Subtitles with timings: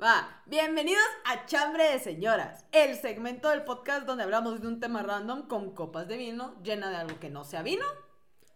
[0.00, 5.02] Va, bienvenidos a Chambre de Señoras, el segmento del podcast donde hablamos de un tema
[5.02, 7.84] random con copas de vino llena de algo que no sea vino.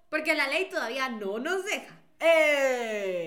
[0.08, 2.00] Porque la ley todavía no nos deja.
[2.20, 3.26] ¡Eh!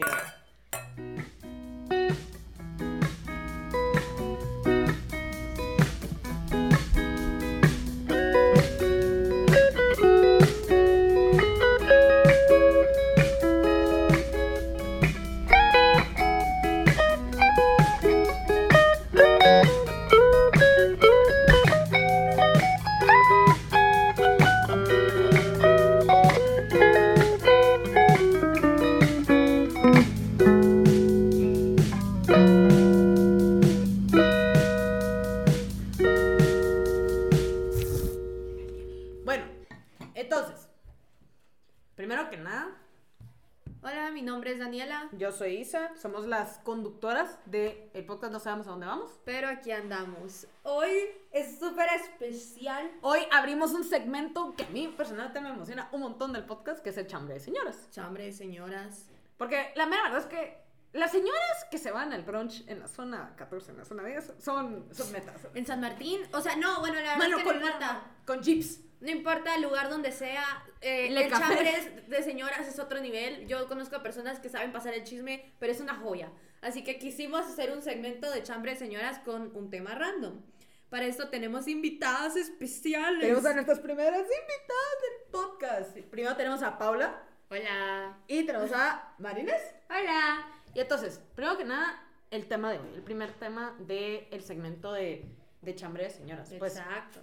[45.36, 49.12] Soy Isa, somos las conductoras del podcast No sabemos a dónde vamos.
[49.26, 50.48] pero aquí andamos.
[50.64, 50.92] Hoy
[51.32, 52.90] es súper especial.
[53.02, 56.92] Hoy abrimos un segmento que a mí personalmente me emociona un montón del podcast, que
[56.92, 57.90] es el chambre de señoras.
[57.92, 59.10] Chambre, señoras.
[59.38, 60.58] Porque la mera verdad es que
[60.94, 64.36] las señoras que se van al brunch en la zona 14, en la zona 10,
[64.40, 65.42] son, son metas.
[65.54, 68.02] En San Martín, o sea, no, bueno, la verdad es que con, no importa.
[68.26, 68.80] con jeeps.
[69.02, 70.44] No importa el lugar donde sea,
[70.82, 73.48] eh, el chambre de señoras es otro nivel.
[73.48, 76.32] Yo conozco a personas que saben pasar el chisme, pero es una joya.
[76.62, 80.42] Así que quisimos hacer un segmento de chambre de señoras con un tema random.
[80.90, 83.20] Para esto tenemos invitadas especiales.
[83.20, 85.98] Tenemos a nuestras primeras invitadas del podcast.
[86.10, 88.18] Primero tenemos a Paula Hola.
[88.28, 89.62] y tenemos a Marines.
[89.90, 90.48] Hola.
[90.74, 95.26] Y entonces, primero que nada, el tema de hoy, el primer tema del segmento de,
[95.62, 96.54] de chambre de señoras.
[96.58, 97.20] Pues, Exacto.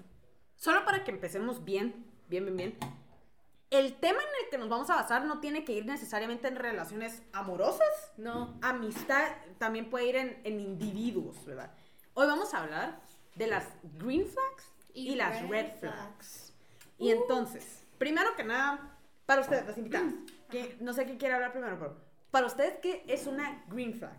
[0.62, 2.78] Solo para que empecemos bien, bien, bien, bien.
[3.70, 6.54] El tema en el que nos vamos a basar no tiene que ir necesariamente en
[6.54, 8.12] relaciones amorosas.
[8.16, 8.56] No.
[8.62, 11.72] Amistad también puede ir en, en individuos, ¿verdad?
[12.14, 13.00] Hoy vamos a hablar
[13.34, 13.66] de las
[13.98, 16.52] green flags y, las red flags.
[16.96, 18.96] Y entonces, primero que nada,
[19.26, 20.14] para ustedes, las invitadas,
[20.48, 21.96] que no sé quién quiere hablar primero, pero
[22.30, 24.16] para ustedes, ¿qué es una green flag?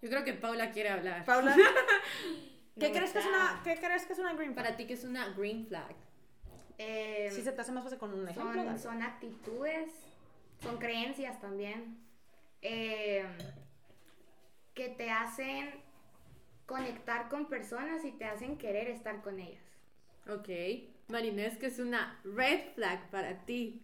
[0.00, 1.26] Yo creo que Paula quiere hablar.
[1.26, 1.54] Paula,
[2.78, 4.64] ¿qué, No crees que es una, ¿qué crees que es una green flag?
[4.64, 5.94] Para ti, que es una green flag?
[6.78, 8.78] Eh, Si se te hace más fácil con un ejemplo.
[8.78, 9.92] son, actitudes,
[10.62, 11.98] son creencias también,
[12.60, 13.24] eh,
[14.74, 15.70] que te hacen
[16.66, 19.62] conectar con personas y te hacen querer estar con ellas.
[20.28, 20.48] Ok.
[21.08, 23.82] Marinés, que es una red flag para ti.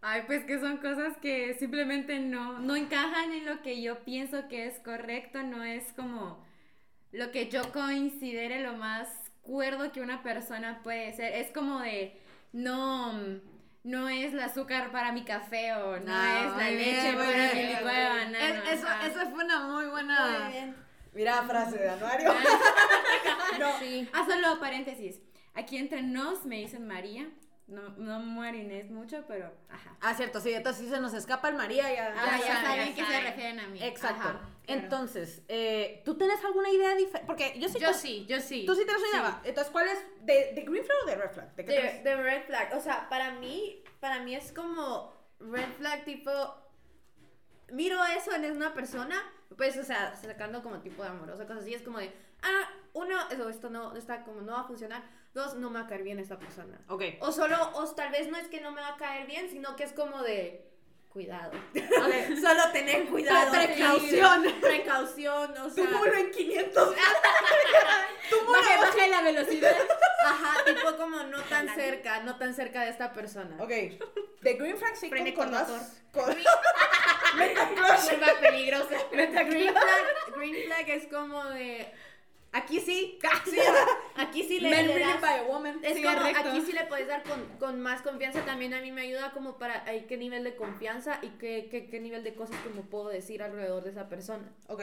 [0.00, 4.46] Ay, pues que son cosas que simplemente no, no encajan en lo que yo pienso
[4.48, 6.45] que es correcto, no es como
[7.16, 9.08] lo que yo considere lo más
[9.42, 11.32] cuerdo que una persona puede ser.
[11.34, 12.20] Es como de,
[12.52, 13.12] no,
[13.84, 17.14] no es el azúcar para mi café o no, No, es la muy leche bien,
[17.16, 17.72] muy para mi bien.
[17.72, 18.18] licuado.
[18.18, 20.50] Es- eso, eso fue una muy buena.
[21.14, 22.28] Mira, frase de anuario.
[23.58, 23.78] no.
[23.78, 24.08] Sí.
[24.12, 25.20] Ah, solo paréntesis.
[25.54, 27.26] Aquí entre nos me dicen María.
[27.66, 29.96] No, no Marinés mucho, pero ajá.
[30.00, 32.14] Ah, cierto, sí, entonces si se nos escapa el María ya.
[32.16, 33.82] Ah, ya, saben, saben ya que se refieren a mí.
[33.82, 34.20] Exacto.
[34.20, 34.46] Ajá, claro.
[34.68, 37.26] Entonces, eh, ¿tú tienes alguna idea diferente?
[37.26, 37.78] Porque yo sí.
[37.80, 38.64] Yo sí, yo sí.
[38.66, 39.22] Tú sí tienes una idea.
[39.22, 39.40] va.
[39.42, 39.98] Entonces, ¿cuál es?
[40.24, 41.54] ¿De, de green flag o de red flag?
[41.56, 42.72] ¿De qué De, de red flag.
[42.76, 46.30] O sea, para mí, para mí es como red flag tipo.
[47.72, 49.20] Miro eso en una persona,
[49.56, 52.12] pues, o sea, sacando como tipo de amorosa, cosas así, es como de,
[52.42, 55.02] ah, uno, eso, esto no, está como no va a funcionar.
[55.36, 56.80] Dos, no me va a caer bien esta persona.
[56.88, 57.02] Ok.
[57.20, 59.76] O solo, o tal vez no es que no me va a caer bien, sino
[59.76, 60.66] que es como de
[61.10, 61.50] cuidado.
[61.52, 62.38] Ok.
[62.40, 63.50] solo tener cuidado.
[63.52, 64.44] Pre- precaución.
[64.44, 65.90] Sí, Precaución, o sea.
[65.90, 66.88] Túmulo en 500.
[68.50, 69.76] Baje, baje la velocidad.
[70.24, 73.56] Ajá, tipo como no tan cerca, no tan cerca de esta persona.
[73.62, 73.68] Ok.
[74.40, 75.50] De green flag sí Frene con
[76.12, 76.34] con...
[77.36, 78.10] Meta crush.
[78.10, 78.96] Curva peligrosa.
[79.12, 81.92] Meta Green flag, green flag es como de.
[82.56, 83.58] Aquí sí, sí,
[84.16, 85.78] aquí sí le, Men le das- by a woman.
[85.82, 86.48] Es Sí, como, correcto.
[86.48, 88.44] aquí sí le puedes dar con, con más confianza.
[88.44, 91.88] También a mí me ayuda como para ay, qué nivel de confianza y qué, qué,
[91.88, 94.50] qué nivel de cosas que me puedo decir alrededor de esa persona.
[94.68, 94.82] Ok,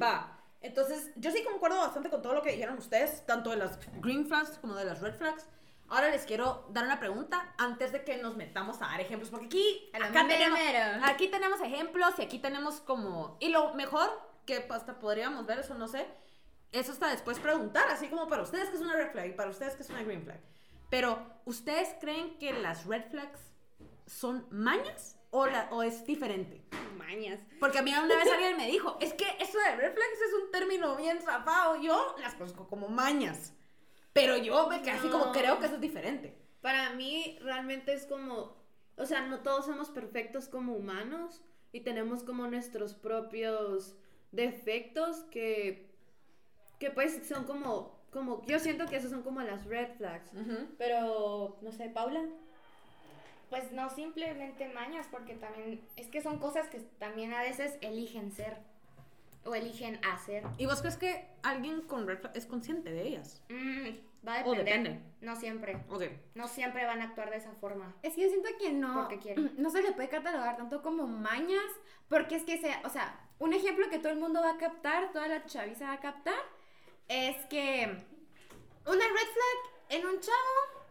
[0.00, 0.32] va.
[0.62, 4.26] Entonces, yo sí concuerdo bastante con todo lo que dijeron ustedes, tanto de las green
[4.26, 5.46] flags como de las red flags.
[5.88, 9.46] Ahora les quiero dar una pregunta antes de que nos metamos a dar ejemplos, porque
[9.46, 10.58] aquí, acá tenemos,
[11.04, 13.36] aquí tenemos ejemplos y aquí tenemos como...
[13.38, 14.10] Y lo mejor
[14.46, 16.04] que hasta podríamos ver, eso no sé,
[16.76, 19.50] eso hasta después preguntar, así como para ustedes que es una red flag y para
[19.50, 20.40] ustedes que es una green flag.
[20.90, 23.40] Pero, ¿ustedes creen que las red flags
[24.06, 26.64] son mañas o, la, o es diferente?
[26.96, 27.40] Mañas.
[27.60, 30.34] Porque a mí una vez alguien me dijo, es que eso de red flags es
[30.44, 31.80] un término bien zafado.
[31.80, 33.52] Yo las conozco como mañas.
[34.12, 36.38] Pero yo me quedé así como creo que eso es diferente.
[36.62, 38.56] Para mí realmente es como,
[38.96, 43.94] o sea, no todos somos perfectos como humanos y tenemos como nuestros propios
[44.32, 45.85] defectos que,
[46.78, 50.30] que pues son como, como, yo siento que esos son como las red flags.
[50.78, 52.22] Pero, no sé, Paula.
[53.50, 58.32] Pues no simplemente mañas, porque también es que son cosas que también a veces eligen
[58.32, 58.56] ser
[59.44, 60.42] o eligen hacer.
[60.58, 63.40] ¿Y vos crees que alguien con red flag es consciente de ellas?
[63.48, 64.64] Mm, va a O depender.
[64.82, 65.00] depende.
[65.20, 65.76] No siempre.
[65.88, 66.02] Ok.
[66.34, 67.94] No siempre van a actuar de esa forma.
[68.02, 69.52] Es que yo siento que no, Porque quieren.
[69.62, 71.62] no se le puede catalogar tanto como mañas,
[72.08, 75.12] porque es que sea, o sea, un ejemplo que todo el mundo va a captar,
[75.12, 76.34] toda la chaviza va a captar,
[77.08, 78.04] es que
[78.86, 80.84] una red flag en un chavo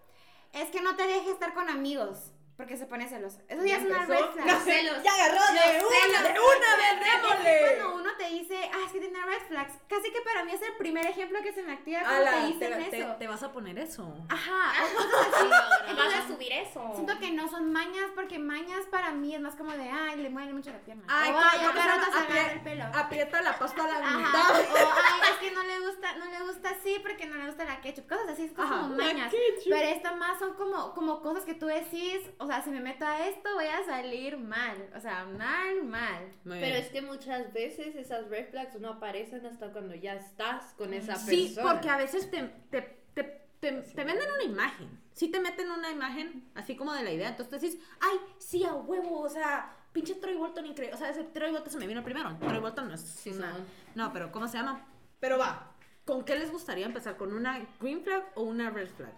[0.53, 3.39] es que no te deje estar con amigos, porque se pone celoso.
[3.49, 4.45] Eso ya, es una red flag.
[4.47, 5.03] Los celos.
[5.03, 6.23] Ya agarró de Los una, celos.
[6.23, 7.59] de una vez, démosle.
[7.77, 10.61] cuando uno te dice, ah, es que tiene red flags, casi que para mí es
[10.61, 13.15] el primer ejemplo que se me activa cuando Ala, te dicen te- eso.
[13.19, 14.13] te vas a poner eso.
[14.29, 14.73] Ajá,
[15.95, 16.91] Vas a subir eso.
[16.93, 20.29] Siento que no son mañas porque mañas para mí es más como de, ay, le
[20.29, 21.03] mueve mucho la pierna.
[21.07, 22.83] Ay, o ¿cómo- ay, agarra Apri- el pelo.
[22.93, 24.49] Aprieta la pasta a la Ajá, mitad.
[24.51, 27.65] o ay, es que no le gusta, no le gusta así porque no le gusta
[27.65, 29.33] la ketchup, cosas así, es como Ajá, mañas.
[29.63, 33.05] Pero estas más son como, como cosas que tú decís, o sea, si me meto
[33.05, 36.23] a esto voy a salir mal, o sea, mal, mal.
[36.43, 36.75] Muy Pero bien.
[36.75, 41.15] es que muchas veces esas red flags no aparecen hasta cuando ya estás con esa
[41.15, 41.71] Sí, persona.
[41.73, 42.81] porque a veces te, te,
[43.13, 43.23] te,
[43.59, 45.01] te, te venden una imagen.
[45.13, 47.29] Sí te meten una imagen así como de la idea.
[47.29, 50.93] Entonces dices, ay, sí, a huevo, o sea, pinche Troy Bolton increíble.
[50.93, 52.35] O sea, ese Troy Bolton se me vino primero.
[52.37, 53.65] Troy Bolton no es Sí, una- son.
[53.95, 54.85] No, pero ¿cómo se llama?
[55.19, 55.71] Pero va,
[56.03, 57.15] ¿con qué les gustaría empezar?
[57.17, 59.13] ¿Con una green flag o una red flag?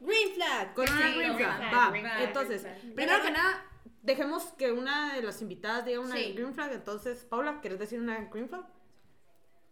[0.00, 0.74] Green flag.
[0.74, 1.90] Con una Sí, green green flag, flag, va.
[1.90, 3.64] green flag, Entonces, green primero que nada,
[4.02, 6.32] dejemos que una de las invitadas diga una Sí.
[6.34, 6.72] green flag.
[6.72, 8.64] Entonces, Paula, ¿quieres decir una green flag?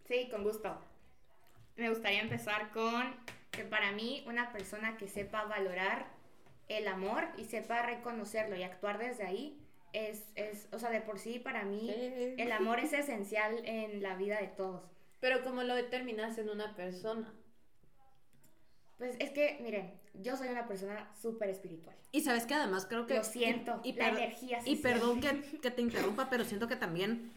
[0.05, 0.79] Sí, con gusto.
[1.75, 3.15] Me gustaría empezar con
[3.51, 6.07] que para mí una persona que sepa valorar
[6.67, 9.59] el amor y sepa reconocerlo y actuar desde ahí
[9.93, 11.89] es, es o sea, de por sí para mí
[12.37, 14.83] el amor es esencial en la vida de todos.
[15.19, 17.33] Pero como lo determinas en una persona.
[18.97, 21.95] Pues es que, miren, yo soy una persona súper espiritual.
[22.11, 23.15] Y sabes que además creo que...
[23.15, 26.67] Lo siento, y, y la energía se Y perdón que, que te interrumpa, pero siento
[26.67, 27.31] que también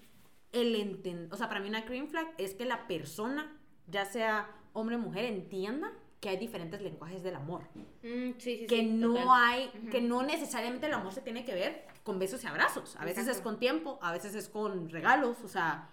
[0.52, 1.32] el entender...
[1.32, 4.98] O sea, para mí una green flag es que la persona, ya sea hombre o
[4.98, 7.62] mujer, entienda que hay diferentes lenguajes del amor.
[8.02, 9.28] Mm, sí, sí, que sí, no total.
[9.30, 9.68] hay...
[9.90, 12.96] Que no necesariamente el amor se tiene que ver con besos y abrazos.
[12.96, 15.88] A veces es con tiempo, a veces es con regalos, o sea...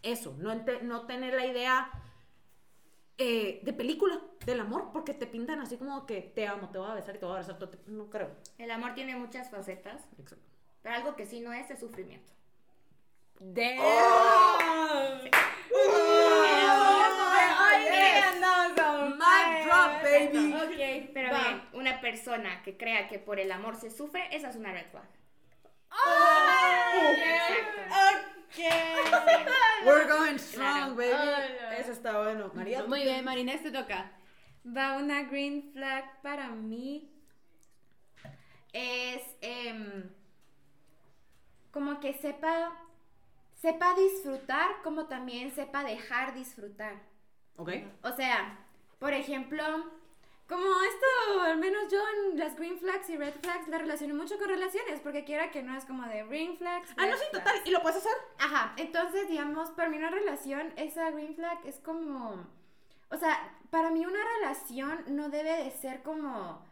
[0.00, 1.90] Eso, no, ente- no tener la idea
[3.18, 6.90] eh, de película del amor, porque te pintan así como que te amo, te voy
[6.90, 7.68] a besar y te voy a abrazar.
[7.86, 8.30] No creo.
[8.58, 10.44] El amor tiene muchas facetas, Exacto.
[10.82, 12.32] pero algo que sí no es es sufrimiento.
[19.64, 20.52] Drop, baby.
[20.54, 21.42] Ok, Pero va.
[21.44, 24.86] bien, una persona que crea que por el amor se sufre, esa es una red
[24.90, 25.08] flag.
[28.56, 29.52] Exacto.
[29.86, 30.96] We're going strong, Claro.
[30.96, 31.12] baby.
[31.12, 31.76] Hola.
[31.78, 32.50] Eso está bueno.
[32.54, 32.84] María.
[32.84, 34.10] Muy bien, Marinés, te toca.
[34.66, 37.10] Va una green flag para mí.
[38.72, 40.10] Es em,
[41.70, 42.72] como que sepa,
[43.54, 47.00] sepa disfrutar, como también sepa dejar disfrutar.
[47.56, 47.70] Ok.
[48.02, 48.58] O sea,
[48.98, 49.64] por ejemplo,
[50.48, 54.38] como esto, al menos yo en las green flags y red flags la relaciono mucho
[54.38, 56.88] con relaciones, porque quiera que no es como de green flags.
[56.96, 57.60] Ah, no, sí, total.
[57.66, 58.16] ¿Y lo puedes hacer?
[58.38, 62.46] Ajá, entonces, digamos, para mí una relación, esa green flag es como,
[63.10, 66.66] o sea, para mí una relación no debe de ser como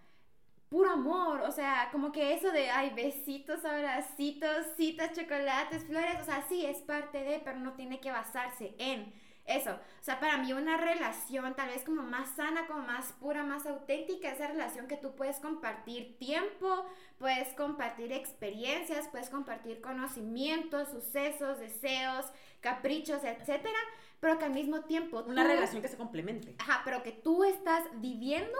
[0.70, 6.24] puro amor, o sea, como que eso de, ay, besitos, abracitos, citas, chocolates, flores, o
[6.24, 9.12] sea, sí, es parte de, pero no tiene que basarse en
[9.46, 9.70] eso.
[9.72, 13.66] O sea, para mí una relación tal vez como más sana, como más pura, más
[13.66, 16.84] auténtica, esa relación que tú puedes compartir tiempo,
[17.18, 22.26] puedes compartir experiencias, puedes compartir conocimientos, sucesos, deseos,
[22.60, 23.78] caprichos, etcétera,
[24.18, 26.54] pero que al mismo tiempo Una tú- relación que se complemente.
[26.58, 28.58] Ajá, pero que tú estás viviendo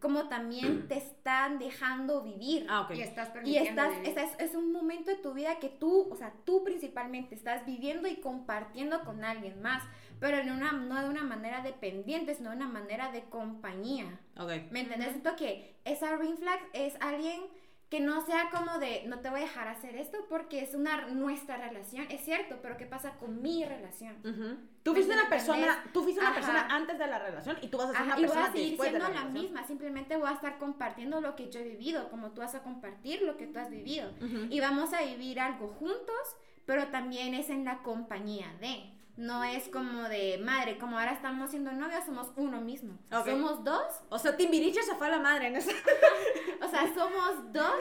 [0.00, 2.66] como también te están dejando vivir.
[2.68, 2.90] Ah, ok.
[2.96, 4.08] Y estás Y permitiendo estás, vivir.
[4.08, 8.08] estás- es un momento de tu vida que tú, o sea, tú principalmente estás viviendo
[8.08, 9.82] y compartiendo con alguien más,
[10.20, 14.18] pero en una, no de una manera dependiente, sino de una manera de compañía.
[14.36, 14.50] Ok.
[14.70, 15.10] ¿Me entiendes?
[15.10, 17.40] Siento que esa green flag es alguien
[17.88, 21.06] que no sea como de, no te voy a dejar hacer esto porque es una
[21.06, 24.14] nuestra relación, es cierto, pero ¿qué pasa con mi relación?
[24.22, 24.58] Ujú.
[24.82, 27.78] Tú ¿Me fuiste una persona, tú fuiste una persona antes de la relación y tú
[27.78, 29.20] vas a ser Ajá, una y voy persona a seguir después de siendo la, la,
[29.28, 29.42] relación.
[29.42, 32.62] misma, simplemente voy a estar compartiendo lo que yo he vivido, como tú vas a
[32.62, 34.10] compartir lo que tú has vivido.
[34.20, 34.48] Ujú.
[34.50, 38.97] Y vamos a vivir algo juntos, pero también es en la compañía de.
[39.18, 42.96] No es como de madre, como ahora estamos siendo novios, somos uno mismo.
[43.10, 45.72] Somos dos, O sea, Timbiriche se fue a la madre en esa.
[46.64, 47.74] o sea, somos dos,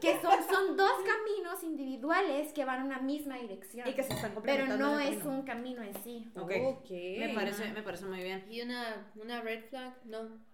[0.00, 3.88] que son, son dos caminos individuales que van en una misma dirección.
[3.88, 4.86] Y que se están pero complementando.
[4.86, 5.38] no en el es camino.
[5.38, 6.30] un camino en sí.
[6.36, 6.52] Ok.
[6.66, 6.90] Ok.
[6.90, 8.46] Me parece, me parece muy bien.
[8.48, 9.92] ¿Y una, una red flag?
[10.04, 10.53] No.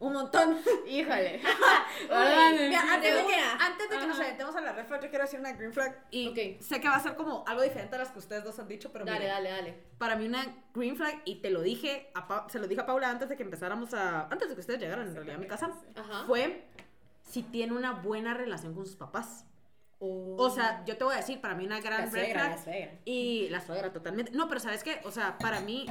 [0.00, 0.58] Un montón.
[0.86, 1.40] Híjole.
[2.08, 3.66] Mira, antes de que, una.
[3.66, 6.04] antes de que nos aventemos a la red flag, yo quiero decir una green flag.
[6.10, 8.68] Y sé que va a ser como algo diferente a las que ustedes dos han
[8.68, 9.74] dicho, pero Dale, mira, dale, dale.
[9.98, 12.86] para mí una green flag, y te lo dije, a Pa- se lo dije a
[12.86, 14.22] Paula antes de que empezáramos a...
[14.28, 16.24] Antes de que ustedes llegaran en realidad a mi casa, Ajá.
[16.26, 16.66] fue
[17.22, 19.46] si tiene una buena relación con sus papás.
[20.00, 22.56] O sea, yo te voy a decir, para mí una gran La red suegra, flag
[22.58, 22.92] la suegra.
[23.06, 24.32] y la suegra totalmente.
[24.32, 25.00] No, pero ¿sabes qué?
[25.04, 25.86] O sea, para mí,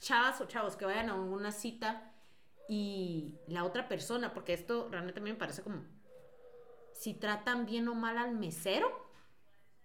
[0.00, 2.10] chavas o chavos que vayan a una cita
[2.68, 5.82] y la otra persona, porque esto realmente a mí me parece como,
[6.92, 9.08] si tratan bien o mal al mesero,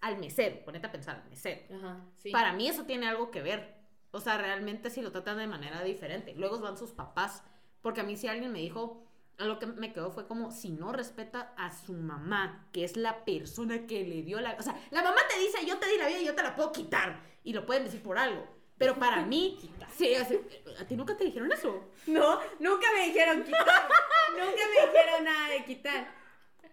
[0.01, 1.61] al mesero, ponete a pensar, al mesero.
[1.77, 2.29] Ajá, sí.
[2.29, 3.81] Para mí eso tiene algo que ver.
[4.11, 6.35] O sea, realmente si lo tratan de manera diferente.
[6.35, 7.43] Luego van sus papás.
[7.81, 9.03] Porque a mí si alguien me dijo,
[9.37, 12.97] a lo que me quedó fue como, si no respeta a su mamá, que es
[12.97, 14.55] la persona que le dio la...
[14.59, 16.55] O sea, la mamá te dice, yo te di la vida y yo te la
[16.55, 17.21] puedo quitar.
[17.43, 18.45] Y lo pueden decir por algo.
[18.77, 19.59] Pero para mí,
[19.97, 20.37] sí, o sea,
[20.81, 21.89] ¿a ti nunca te dijeron eso?
[22.07, 23.89] No, nunca me dijeron quitar.
[24.31, 26.07] nunca me dijeron nada de quitar.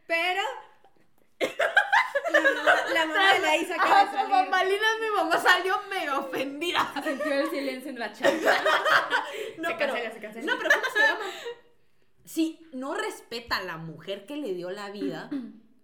[0.06, 0.42] Pero.
[2.32, 4.30] La mamá, la mamá de la Isa acaba de Ah, salir.
[4.30, 6.92] bambalinas, mi mamá salió mega ofendida.
[7.02, 8.52] Sintió el silencio en la charla.
[9.58, 10.46] No, Se pero, cancela, se cancela.
[10.52, 11.24] no, pero ¿cómo se llama?
[12.24, 15.30] Si no respeta a la mujer que le dio la vida,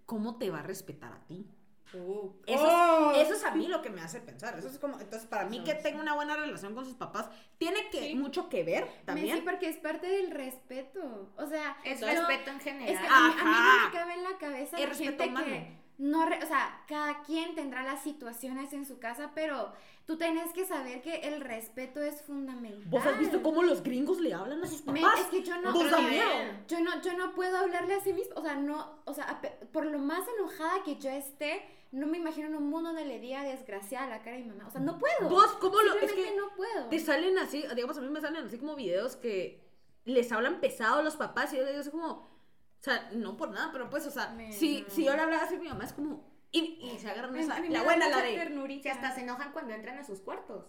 [0.04, 1.46] ¿cómo te va a respetar a ti?
[1.94, 2.32] Uh.
[2.46, 3.12] Eso, Oh.
[3.12, 4.58] es, eso es a mí lo que me hace pensar.
[4.58, 7.28] Eso es como, entonces, para mí que tenga una buena relación con sus papás,
[7.58, 9.44] tiene que mucho que ver Sí, también.
[9.44, 11.30] porque es parte del respeto.
[11.36, 12.96] O sea, Es yo- respeto en Es que general.
[13.10, 15.46] a mí, a mí no me cabe en la cabeza Es la respeto gente humano.
[15.46, 19.72] que no, re- o sea, cada quien tendrá las situaciones en su casa, pero
[20.04, 22.82] tú tienes que saber que el respeto es fundamental.
[22.90, 25.20] ¿Vos has visto cómo los gringos le hablan a sus Me- papás?
[25.20, 28.12] es que yo no, Vos yo no- yo no, yo no puedo hablarle a sí
[28.12, 29.40] mismo, o sea, no, o sea,
[29.72, 31.62] por lo más enojada que yo esté,
[31.92, 34.66] no me imagino en un mundo donde le diga desgraciada la cara de mi mamá,
[34.68, 35.28] o sea, no puedo.
[35.28, 35.94] ¿Vos cómo lo...?
[35.96, 36.88] Es que no puedo.
[36.88, 39.64] te salen así, digamos, a mí me salen así como videos que
[40.04, 42.06] les hablan pesado a los papás y yo digo así como...
[42.08, 44.90] O sea, no por nada, pero pues, o sea, Me- si, no.
[44.90, 46.30] si yo le hablaba así a mi mamá es como...
[46.52, 47.58] Y, y se agarran esa...
[47.60, 48.34] La buena, la de...
[48.34, 48.82] ternurita.
[48.82, 50.66] Si hasta se enojan cuando entran a sus cuartos.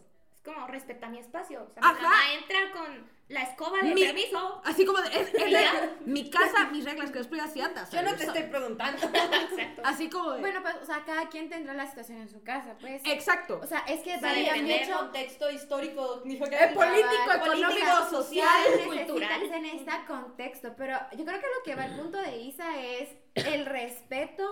[0.48, 1.63] Es como, respeta mi espacio.
[1.70, 1.94] O sea, Ajá.
[1.96, 4.62] mi mamá entra con la escoba de Mi- permiso.
[4.63, 5.10] Así como de...
[5.10, 7.92] Es, es mi casa, mis reglas, que después asiatas.
[7.92, 9.06] Yo no te estoy preguntando.
[9.08, 9.82] Exacto.
[9.84, 10.39] Así como de...
[10.39, 13.01] Bueno, pues, o sea, cada quien tendrá la situación en su casa, pues.
[13.06, 13.60] Exacto.
[13.62, 14.98] O sea, es que Va a varía depender mucho.
[15.00, 19.42] contexto histórico, Eh, político, económico, social, cultural.
[19.50, 23.10] se necesita contexto, pero yo creo que lo que va al punto de Isa es
[23.36, 24.48] el respeto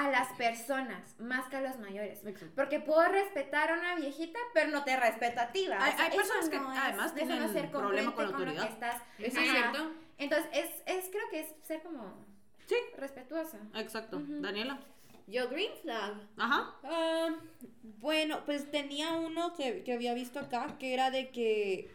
[0.00, 2.24] a las personas más que a los mayores.
[2.24, 2.54] Exacto.
[2.54, 5.84] Porque puedo respetar a una viejita, pero no te respeto a ti, ¿va?
[5.84, 8.72] Hay- personas que no es- además tienen no ser problema con la congruente lo que
[8.74, 8.92] autoridad.
[8.94, 9.02] estás.
[9.18, 9.92] ¿Eso es cierto?
[10.18, 12.24] Entonces, es, es, creo que es ser como
[12.66, 12.76] Sí.
[12.96, 13.58] respetuosa.
[13.74, 14.20] Exacto.
[14.24, 14.78] Daniela.
[15.26, 16.14] Yo, Green Flag.
[16.36, 16.74] Ajá.
[16.84, 17.36] Ah,
[17.82, 21.90] bueno, pues tenía uno que, que había visto acá, que era de que,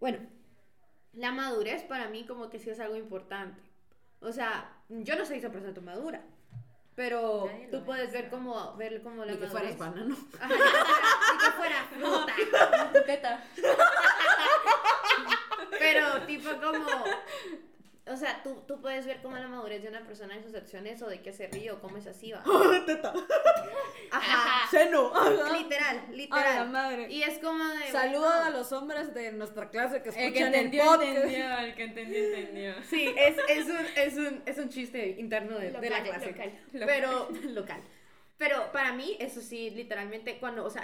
[0.00, 0.18] bueno,
[1.12, 3.60] la madurez para mí como que sí es algo importante.
[4.20, 6.22] O sea, yo no soy esa persona madura,
[6.96, 7.82] pero tú es.
[7.84, 10.16] puedes ver como, ver como la Ni que fueras banano.
[10.40, 13.02] Ajá, ni que fuera fruta.
[13.06, 13.44] Teta.
[15.78, 16.86] Pero tipo como...
[18.08, 21.02] O sea, tú, tú puedes ver como la madurez de una persona en sus acciones
[21.02, 22.42] o de qué se ríe o cómo es así, va.
[22.86, 23.12] Teta.
[24.12, 24.66] Ajá.
[24.70, 25.12] Seno.
[25.52, 26.70] Literal, A la literal.
[26.70, 27.10] madre.
[27.10, 27.90] Y es como de...
[27.90, 31.08] Saludos bueno, a los hombres de nuestra clase que El que escuchan el, entendió, podcast.
[31.16, 31.58] entendió.
[31.58, 32.74] El que entendió, entendió.
[32.84, 36.26] Sí, es, es, un, es, un, es un chiste interno de, de la Local, clase.
[36.30, 36.52] local.
[36.72, 37.82] Pero, local.
[38.38, 40.82] Pero para mí, eso sí, literalmente, cuando, o sea,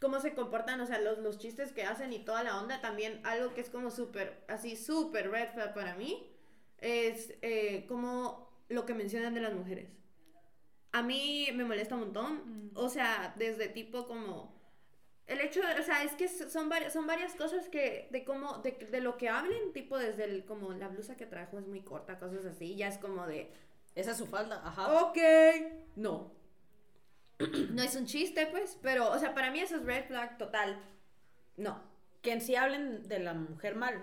[0.00, 3.20] cómo se comportan, o sea, los, los chistes que hacen y toda la onda, también
[3.24, 6.29] algo que es como súper, así, súper red flag para mí,
[6.80, 9.90] es eh, como lo que mencionan de las mujeres.
[10.92, 14.58] A mí me molesta un montón, o sea, desde tipo como...
[15.26, 18.72] El hecho, o sea, es que son varias, son varias cosas que, de cómo, de,
[18.72, 22.18] de lo que hablen, tipo desde el, como la blusa que trajo es muy corta,
[22.18, 23.52] cosas así, ya es como de,
[23.94, 24.60] Esa es su falda.
[24.64, 25.04] Ajá.
[25.04, 25.18] ok,
[25.94, 26.32] no.
[27.70, 30.82] No es un chiste, pues, pero, o sea, para mí eso es red flag total.
[31.56, 31.80] No.
[32.22, 34.02] Que en sí hablen de la mujer mal.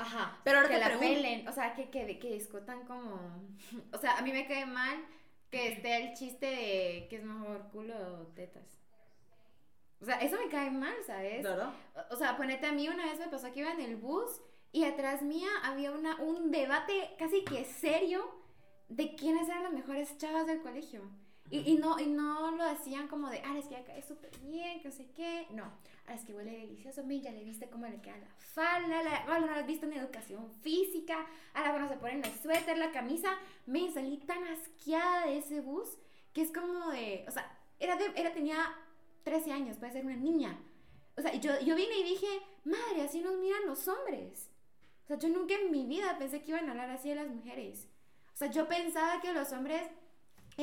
[0.00, 0.38] Ajá.
[0.44, 1.14] Pero ahora que te la pregunto.
[1.14, 3.48] pelen, o sea, que, que, que discutan como...
[3.92, 5.04] O sea, a mí me cae mal
[5.50, 8.78] que esté el chiste de que es mejor culo o tetas.
[10.00, 11.42] O sea, eso me cae mal, ¿sabes?
[12.10, 14.40] O- sea, ponete a mí una vez me pasó que iba en el bus
[14.72, 18.24] y atrás mía había una, un debate casi que serio
[18.88, 21.02] de quiénes eran las mejores chavas del colegio.
[21.50, 24.30] Y, y, no, y no lo hacían como de, ah, es que ya cae súper
[24.38, 25.48] bien, que no sé qué.
[25.50, 25.64] No,
[26.14, 27.02] es que huele delicioso.
[27.08, 29.02] Ya le viste cómo le queda la falda.
[29.02, 31.26] La, bueno, no la has visto en educación física.
[31.54, 33.36] Ahora, cuando se ponen el suéter, la camisa.
[33.66, 35.98] Me salí tan asqueada de ese bus
[36.32, 37.24] que es como de.
[37.28, 38.56] O sea, era de, era, tenía
[39.24, 40.58] 13 años, puede ser una niña.
[41.16, 42.28] O sea, yo, yo vine y dije,
[42.64, 44.50] madre, así nos miran los hombres.
[45.04, 47.28] O sea, yo nunca en mi vida pensé que iban a hablar así de las
[47.28, 47.88] mujeres.
[48.32, 49.82] O sea, yo pensaba que los hombres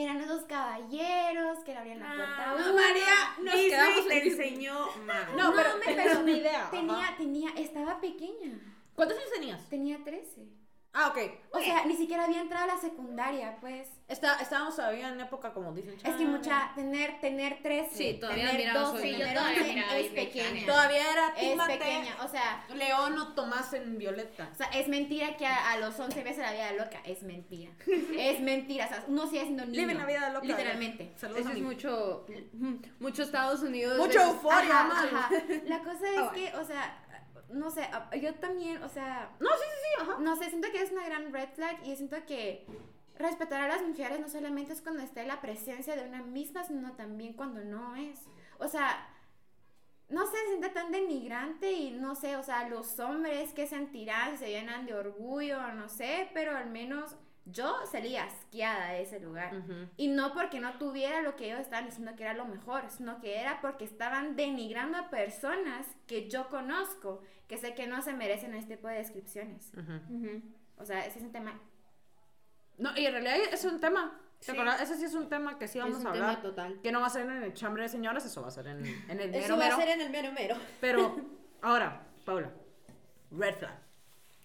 [0.03, 2.55] eran esos caballeros que le abrían la puerta.
[2.57, 5.35] No, María, nos Disney quedamos te en- enseñó mal.
[5.37, 6.69] No, pero me- tenías una idea.
[6.71, 8.59] Tenía, tenía, estaba pequeña.
[8.95, 9.69] ¿Cuántos años tenías?
[9.69, 10.47] Tenía 13.
[10.99, 11.17] Ah, ok.
[11.51, 13.87] O sea, ni siquiera había entrado a la secundaria, pues.
[14.07, 15.93] Está, estábamos todavía en época, como dicen.
[16.03, 19.33] Es que mucha, tener, tener 13, Sí, todavía tener miraba 12, soy Sí, yo tener
[19.35, 20.65] todavía 11 miraba es pequeña.
[20.65, 24.49] Todavía era Es pequeña, o sea, León o Tomás en Violeta.
[24.51, 27.69] o sea, es mentira que a, a los 11 veces la vida loca, es mentira.
[28.17, 29.79] es mentira, o sea, uno sigue siendo niño.
[29.81, 30.47] Viven la vida loca.
[30.47, 31.11] Literalmente.
[31.15, 32.25] Saludos Eso a es mucho,
[32.99, 33.97] mucho Estados Unidos.
[33.99, 35.29] Mucho versus- euforia, ajá.
[35.65, 37.03] La cosa es Ah, que, o sea,
[37.49, 37.87] no sé,
[38.21, 40.19] yo también, o sea, No, sí, sí, sí, ajá.
[40.19, 42.65] no sé, siento que es una gran red flag y siento que
[43.17, 46.93] respetar a las mujeres no solamente es cuando esté la presencia de una misma, sino
[46.93, 48.19] también cuando no es.
[48.59, 49.09] O sea,
[50.09, 54.37] no sé, se siente tan denigrante y no sé, o sea, los hombres que sentirán,
[54.37, 57.15] se llenan de orgullo, no sé, pero al menos
[57.51, 59.51] yo salí asqueada de ese lugar.
[59.97, 63.19] Y no porque no tuviera lo que ellos estaban diciendo que era lo mejor, sino
[63.21, 68.13] que era porque estaban denigrando a personas que yo conozco, que sé que no se
[68.13, 69.71] merecen este tipo de descripciones.
[70.77, 71.59] O sea, ese siente mal.
[72.77, 74.19] No, y en realidad es un tema.
[74.45, 74.57] ¿Te Sí.
[74.83, 76.41] Ese sí es un tema que sí vamos Es un a tema hablar.
[76.43, 76.79] total.
[76.83, 78.85] Que no va a ser en el chambre de señoras, eso va a ser en,
[78.85, 79.75] en el mero Eso va mero.
[79.75, 80.55] a ser en el mero mero.
[80.79, 81.15] Pero,
[81.63, 82.51] ahora, Paula.
[83.31, 83.79] Red flag.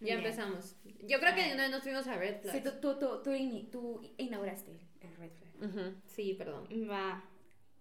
[0.02, 0.76] Ya empezamos.
[1.04, 2.80] Yo creo que de una vez nos fuimos a Red Sí, Flags.
[2.80, 5.94] tú, tú, tú, tú, tú inauguraste el red flag.
[6.06, 6.66] Sí, perdón.
[6.90, 7.25] Va.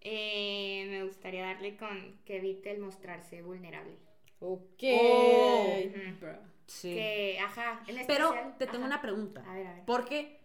[0.02, 3.98] Eh, me gustaría darle con que evite el mostrarse vulnerable.
[4.40, 4.84] Ok.
[4.84, 5.68] Oh.
[6.66, 6.94] Sí.
[6.94, 7.84] Que, ajá.
[7.88, 8.88] En Pero te tengo ajá.
[8.88, 9.44] una pregunta.
[9.48, 9.86] A ver, a ver.
[9.86, 10.40] Porque,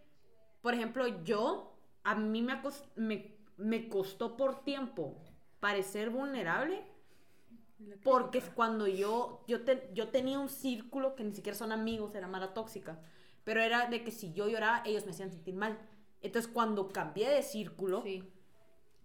[0.61, 2.61] por ejemplo, yo, a mí me,
[2.95, 5.17] me, me costó por tiempo
[5.59, 6.81] parecer vulnerable.
[8.03, 12.27] Porque cuando yo, yo, te- yo tenía un círculo que ni siquiera son amigos, era
[12.27, 12.99] mala tóxica.
[13.43, 15.77] Pero era de que si yo lloraba, ellos me hacían sentir mal.
[16.21, 18.23] Entonces, cuando cambié de círculo, Sí.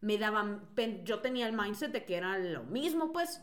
[0.01, 3.42] me daban, pen- yo tenía el mindset de que era lo mismo, pues.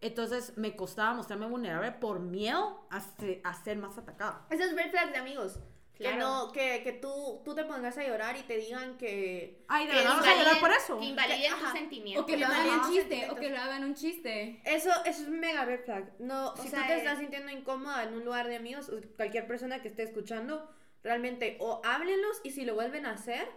[0.00, 4.46] Entonces, me costaba mostrarme vulnerable por miedo a, se- a ser más atacada.
[4.48, 5.58] Ese es Red Flag de amigos.
[5.98, 6.18] Que Claro.
[6.46, 9.64] no, que, que tú, tú te pongas a llorar y te digan que.
[9.66, 10.98] Ay, de Que verdad vas a llorar por eso.
[11.00, 12.22] Que invaliden tus sentimientos.
[12.22, 12.62] O que lo Ajá.
[12.62, 14.60] hagan un chiste, o que lo hagan un chiste.
[14.64, 16.12] Eso, eso es mega red flag.
[16.20, 19.00] No, si sea, tú te eh, estás sintiendo incómoda en un lugar de amigos, o
[19.16, 20.70] cualquier persona que esté escuchando,
[21.02, 23.48] realmente o háblenlos y si lo vuelven a hacer,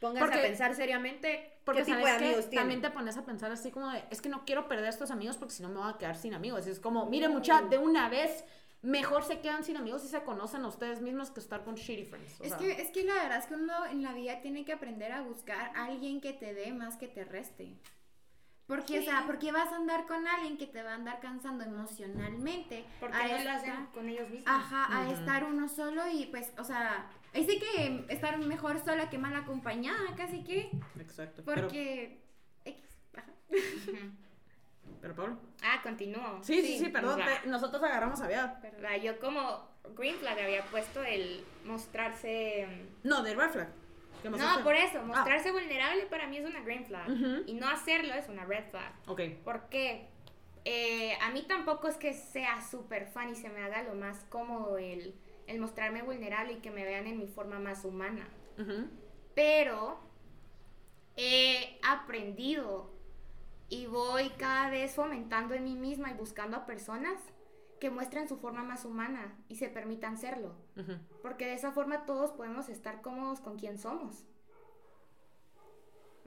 [0.00, 2.58] pónganse Porque- a pensar seriamente Porque qué tipo de que amigos tienen.
[2.60, 5.10] también te pones a pensar así como de, es que no quiero perder a estos
[5.10, 6.66] amigos porque si no me voy a quedar sin amigos.
[6.66, 8.44] Y es como, mire mucha, de una vez,
[8.82, 12.04] mejor se quedan sin amigos y se conocen a ustedes mismos que estar con shitty
[12.04, 12.40] friends.
[12.40, 12.58] Es sea.
[12.58, 15.22] que, es que la verdad es que uno en la vida tiene que aprender a
[15.22, 17.76] buscar a alguien que te dé más que te reste.
[18.66, 21.20] Porque, o sea, ¿por qué vas a andar con alguien que te va a andar
[21.20, 22.84] cansando emocionalmente?
[22.98, 24.48] ¿Por a no lo estar- hacen con ellos mismos?
[24.48, 29.08] Ajá, a estar uno solo y pues, o sea, ahí sí que estar mejor sola
[29.08, 30.70] que mal acompañada, casi que.
[30.98, 31.42] Exacto.
[31.46, 32.20] Pero, Porque.
[32.64, 32.82] X,
[33.14, 33.30] ajá.
[35.06, 35.36] Pero Pablo.
[35.62, 36.38] Ah, continúo.
[36.42, 37.20] Sí, sí, sí, perdón.
[37.42, 38.60] Te- nosotros agarramos a Bea.
[39.02, 42.66] Yo como Green Flag había puesto el mostrarse...
[43.04, 43.68] mm, No, de red flag.
[44.22, 47.08] ¿Qué más No, por eso, mostrarse vulnerable para mí es una green flag.
[47.46, 48.92] Y no hacerlo es una red flag.
[49.06, 49.20] Ok.
[49.44, 50.08] ¿Por qué?
[50.64, 54.24] Eh, a mí tampoco es que sea súper fan y se me haga lo más
[54.30, 55.14] cómodo el,
[55.46, 58.26] el mostrarme vulnerable y que me vean en mi forma más humana.
[59.34, 60.00] Pero
[61.16, 62.90] he aprendido
[63.68, 67.20] y voy cada vez fomentando en mí misma y buscando a personas
[67.80, 70.54] que muestren su forma más humana y se permitan serlo.
[71.22, 74.24] Porque de esa forma todos podemos estar cómodos con quien somos.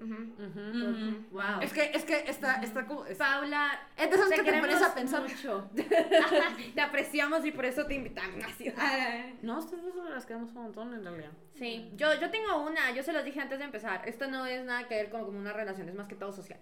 [0.02, 0.44] Ujú.
[0.44, 1.26] Ujú.
[1.32, 1.62] Wow.
[1.62, 3.06] Es que, es que está, está como...
[3.06, 5.22] es- Paula, Entonces, te ¿qué te queremos pones a pensar?
[5.24, 5.70] mucho.
[6.76, 8.44] te apreciamos y por eso te invitamos.
[8.46, 8.66] Así.
[9.42, 11.32] No, ustedes dos las quedamos un montón en realidad.
[11.56, 14.08] Sí, yo, yo tengo una, yo se los dije antes de empezar.
[14.08, 16.60] Esto no es nada que ver con como una relación, es más que todo social.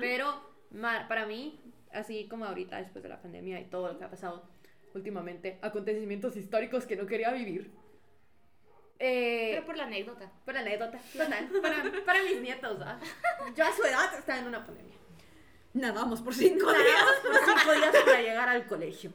[0.00, 1.60] Pero ma- para mí,
[1.92, 4.48] así como ahorita, después de la pandemia y todo lo que ha pasado
[4.94, 7.70] últimamente, acontecimientos históricos que no quería vivir.
[8.98, 10.30] Eh, Pero por la anécdota.
[10.44, 12.98] por la anécdota, total, para, para mis nietos, ¿ah?
[13.54, 14.96] Yo a su edad estaba en una pandemia.
[15.74, 16.84] Nadamos por cinco días.
[16.84, 19.12] Nadamos por cinco días para llegar al colegio.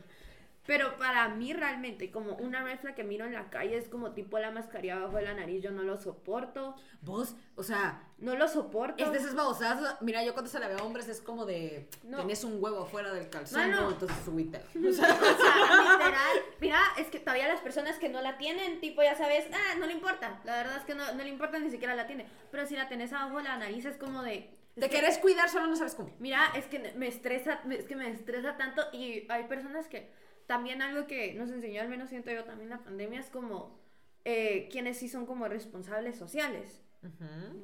[0.67, 4.37] Pero para mí realmente, como una flag que miro en la calle es como tipo
[4.37, 6.75] la mascarilla abajo de la nariz, yo no lo soporto.
[7.01, 9.03] Vos, o sea, No lo soporto.
[9.03, 9.99] es de esas babosadas.
[10.01, 11.89] Mira, yo cuando se la veo a hombres es como de.
[12.03, 12.17] No.
[12.19, 13.81] Tenés un huevo afuera del calzón, No, no.
[13.87, 13.91] ¿no?
[13.93, 14.61] entonces subite.
[14.87, 19.15] O sea, literal, mira, es que todavía las personas que no la tienen, tipo, ya
[19.15, 20.39] sabes, ah, no le importa.
[20.43, 22.27] La verdad es que no, no le importa, ni siquiera la tiene.
[22.51, 24.55] Pero si la tenés abajo de la nariz es como de...
[24.75, 26.11] te que- querés cuidar, solo no sabes cómo.
[26.19, 30.20] Mira, es que me estresa, es que me estresa tanto y hay personas que
[30.51, 33.79] también algo que nos enseñó, al menos siento yo también la pandemia, es como
[34.25, 36.83] eh, quienes sí son como responsables sociales.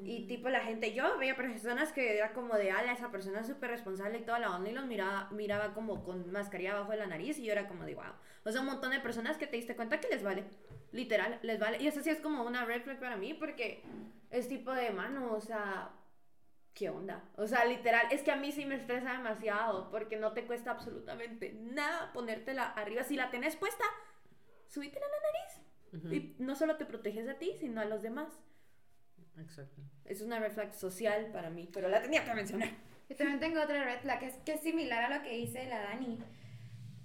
[0.05, 3.71] Y tipo la gente, yo veía personas que era como de, ala, esa persona súper
[3.71, 7.07] responsable y toda la onda y los miraba, miraba como con mascarilla abajo de la
[7.07, 8.13] nariz y yo era como de, wow.
[8.45, 10.45] O sea, un montón de personas que te diste cuenta que les vale,
[10.93, 11.83] literal, les vale.
[11.83, 13.83] Y eso sí es como una red flag para mí porque
[14.31, 15.91] es tipo de mano, o sea,
[16.77, 17.23] ¿qué onda?
[17.37, 20.71] O sea, literal, es que a mí sí me estresa demasiado porque no te cuesta
[20.71, 23.03] absolutamente nada ponértela arriba.
[23.03, 23.83] Si la tenés puesta,
[24.67, 26.35] subítela a la nariz.
[26.37, 28.31] Y no solo te proteges a ti, sino a los demás.
[29.39, 29.81] Exacto.
[30.05, 32.69] Es una red flag social para mí, pero la tenía que mencionar.
[33.09, 35.65] Yo también tengo otra red flag que es, que es similar a lo que dice
[35.65, 36.19] la Dani.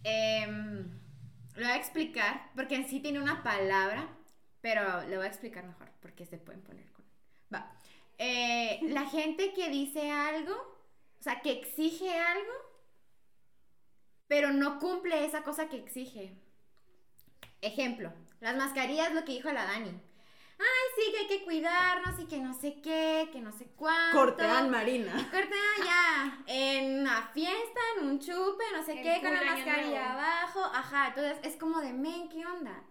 [0.05, 1.01] Em,
[1.55, 4.19] lo voy a explicar porque en sí tiene una palabra,
[4.61, 7.07] pero le voy a explicar mejor porque se pueden poner con.
[7.55, 7.75] Va.
[8.25, 12.53] Eh, la gente que dice algo, o sea, que exige algo,
[14.29, 16.37] pero no cumple esa cosa que exige.
[17.61, 20.01] Ejemplo, las mascarillas, lo que dijo la Dani.
[20.57, 24.17] Ay, sí, que hay que cuidarnos y que no sé qué, que no sé cuánto.
[24.17, 25.13] Cortean Marina.
[25.33, 30.21] Corta ya en una fiesta, en un chupe, no sé qué, con la mascarilla nuevo.
[30.21, 30.65] abajo.
[30.73, 32.85] Ajá, entonces es como de, men, ¿qué onda?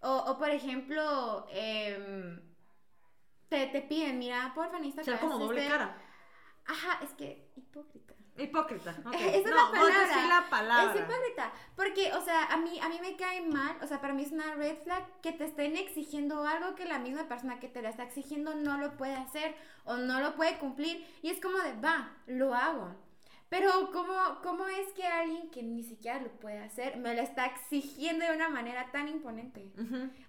[0.00, 2.47] O, o por ejemplo, em,
[3.48, 5.96] te, te piden, mira, porfa, sea, que como doble este- cara.
[6.66, 8.14] Ajá, es que hipócrita.
[8.36, 8.90] Hipócrita.
[8.90, 10.26] Esa es la palabra.
[10.28, 10.92] la palabra.
[10.94, 11.52] Es hipócrita.
[11.74, 14.32] Porque, o sea, a mí, a mí me cae mal, o sea, para mí es
[14.32, 17.88] una red flag que te estén exigiendo algo que la misma persona que te la
[17.88, 21.04] está exigiendo no lo puede hacer o no lo puede cumplir.
[21.22, 22.94] Y es como de, va, lo hago.
[23.48, 27.46] Pero, ¿cómo, ¿cómo es que alguien que ni siquiera lo puede hacer me lo está
[27.46, 29.72] exigiendo de una manera tan imponente?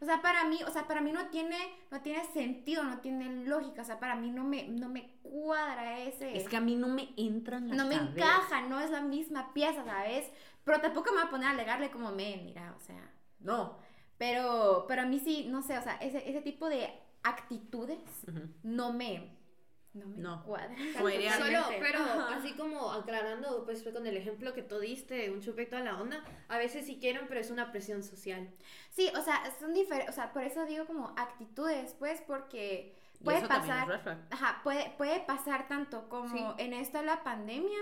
[0.01, 1.57] O sea, para mí, o sea, para mí no tiene,
[1.91, 3.81] no tiene sentido, no tiene lógica.
[3.81, 6.87] O sea, para mí no me, no me cuadra ese Es que a mí no
[6.87, 10.31] me entra en la no me encaja, no es la misma pieza, ¿sabes?
[10.63, 13.77] Pero tampoco me voy a poner a alegarle como, men, mira, o sea, no.
[14.17, 16.89] Pero, pero a mí sí, no sé, o sea, ese, ese tipo de
[17.23, 17.99] actitudes
[18.63, 19.38] no me,
[19.93, 20.43] no me No.
[20.43, 20.75] cuadra.
[20.93, 22.35] Solo, pero Ajá.
[22.35, 25.81] así como aclarando, pues fue con el ejemplo que tú diste, un chupe y toda
[25.83, 28.49] la onda, a veces sí quieren, pero es una presión social.
[28.91, 33.23] Sí, o sea, son diferentes, o sea, por eso digo como actitudes, pues, porque Y
[33.23, 36.63] puede eso también es pasar, ajá, puede, puede pasar tanto como Sí.
[36.63, 37.79] en esto de la pandemia,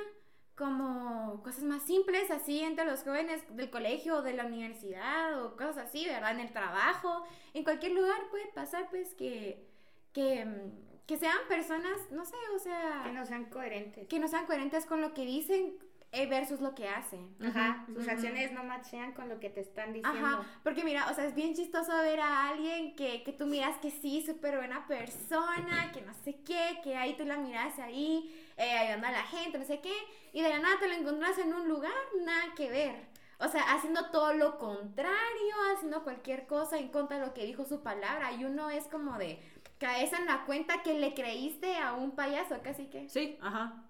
[0.55, 5.55] como cosas más simples así entre los jóvenes del colegio o de la universidad o
[5.55, 6.31] cosas así, ¿verdad?
[6.31, 9.67] En el trabajo, en cualquier lugar puede pasar pues que,
[10.13, 14.07] que, mm, que sean personas, no sé, o sea, Que no sean coherentes.
[14.07, 15.73] que no sean coherentes con lo que dicen
[16.11, 17.35] eh, versus lo que hacen.
[17.41, 20.25] Ajá, sus acciones no machean con lo que te están diciendo.
[20.25, 23.77] Ajá, porque mira, o sea, es bien chistoso ver a alguien que, que tú miras
[23.79, 28.33] que sí, súper buena persona, que no sé qué, que ahí tú la miras ahí,
[28.57, 29.93] eh, ayudando a la gente, no sé qué,
[30.33, 31.91] y de la nada te lo encontrás en un lugar,
[32.23, 33.17] nada que ver.
[33.39, 37.65] O sea, haciendo todo lo contrario, haciendo cualquier cosa en contra de lo que dijo
[37.65, 39.39] su palabra, y uno es como de
[39.79, 43.09] caes en la cuenta que le creíste a un payaso, casi que.
[43.09, 43.83] Sí, ajá.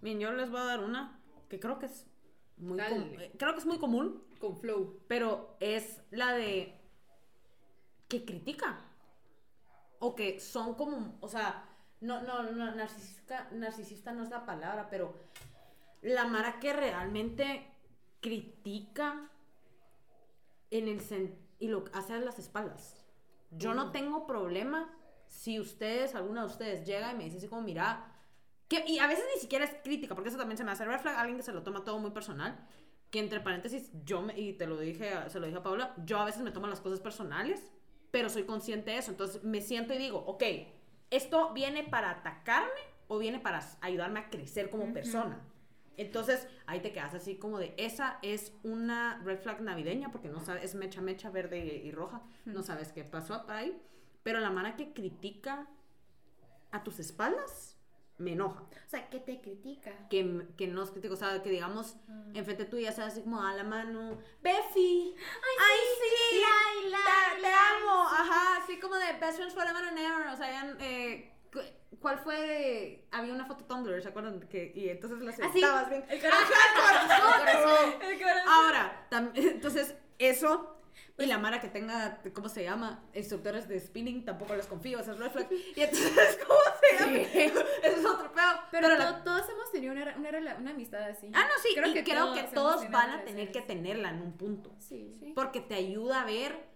[0.00, 2.06] Bien, yo les voy a dar una que creo que es
[2.58, 5.00] muy eh, creo que es muy común, Con flow.
[5.08, 6.80] pero es la de
[8.08, 8.78] que critica
[9.98, 11.64] o que son como, o sea,
[12.00, 15.14] no no no narcisista, narcisista no es la palabra, pero
[16.02, 17.66] la mara que realmente
[18.20, 19.28] critica
[20.70, 23.04] en el sen- y lo hace a las espaldas.
[23.52, 24.92] Yo no tengo problema
[25.28, 28.12] si ustedes, alguna de ustedes llega y me dice así como, mira,
[28.68, 30.98] que, y a veces ni siquiera es crítica, porque eso también se me hace red
[31.00, 32.58] flag, alguien que se lo toma todo muy personal,
[33.10, 36.18] que entre paréntesis, yo, me, y te lo dije, se lo dije a Paula, yo
[36.18, 37.62] a veces me tomo las cosas personales,
[38.10, 40.42] pero soy consciente de eso, entonces me siento y digo, ok,
[41.10, 45.40] ¿esto viene para atacarme o viene para ayudarme a crecer como persona?
[45.96, 50.44] Entonces, ahí te quedas así como de, esa es una red flag navideña, porque no
[50.44, 53.80] sabes, es mecha, mecha, verde y, y roja, no sabes qué pasó ahí,
[54.26, 55.68] pero la mano que critica
[56.72, 57.76] a tus espaldas,
[58.18, 58.62] me enoja.
[58.64, 59.92] O sea, que te critica.
[60.10, 61.94] Que, que no es crítico, o sea, que digamos,
[62.34, 66.98] enfrente tuya sea así como a la mano, Befi, ay, sí, Laila,
[67.36, 70.76] te, te amo, ajá, así como de best friends forever and ever, o sea, ya,
[70.80, 71.60] eh, cu-
[72.00, 73.06] ¿cuál fue?
[73.12, 74.40] Había una foto Tumblr, ¿se acuerdan?
[74.48, 75.60] Que, y entonces la Ah, sí.
[75.60, 76.04] estabas bien.
[76.08, 77.94] El corazón.
[78.02, 78.48] El corazón.
[78.48, 80.72] Ahora, tam- entonces, eso.
[81.18, 83.02] Y la Mara que tenga, ¿cómo se llama?
[83.14, 85.48] Instructores de spinning, tampoco les confío, esa es red flag.
[85.50, 87.16] Y entonces, ¿cómo se llama?
[87.18, 88.44] Eso es otro pedo.
[88.70, 91.30] Pero, Pero la- to- todos hemos tenido una, una, una amistad así.
[91.32, 94.10] Ah, no, sí, Creo y que creo todos que todos van a tener que tenerla
[94.10, 94.74] en un punto.
[94.78, 95.16] Sí.
[95.18, 95.32] sí.
[95.34, 96.66] Porque te ayuda a ver,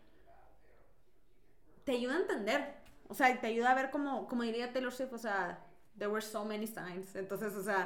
[1.84, 2.74] te ayuda a entender.
[3.08, 5.66] O sea, te ayuda a ver como, como diría Taylor Swift, o sea,
[5.98, 7.14] there were so many signs.
[7.16, 7.84] Entonces, o sea,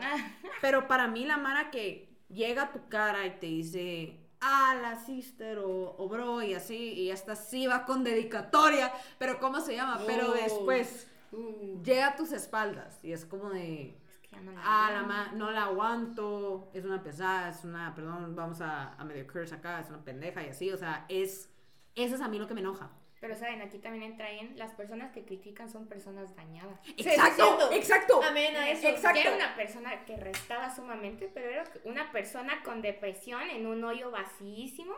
[0.61, 4.97] pero para mí la Mara que llega a tu cara y te dice, ah, la
[4.97, 9.75] sister o, o bro y así, y hasta así va con dedicatoria, pero ¿cómo se
[9.75, 10.01] llama?
[10.07, 10.35] Pero Oh.
[10.35, 11.83] después Uh.
[11.83, 13.99] llega a tus espaldas y es como de...
[14.09, 17.65] Es que ya no la Ah, la ma no la aguanto, es una pesada, es
[17.65, 21.07] una, perdón, vamos a, a medio curse acá, es una pendeja y así, o sea,
[21.09, 21.49] es,
[21.97, 22.91] eso es a mí lo que me enoja.
[23.25, 26.79] Pero saben, aquí también entra en las personas que critican son personas dañadas.
[26.95, 28.21] Exacto, exacto.
[28.23, 28.87] Amén a eso.
[28.87, 29.19] Exacto.
[29.19, 34.11] Era una persona que restaba sumamente, pero era una persona con depresión en un hoyo
[34.11, 34.93] vacíísimo.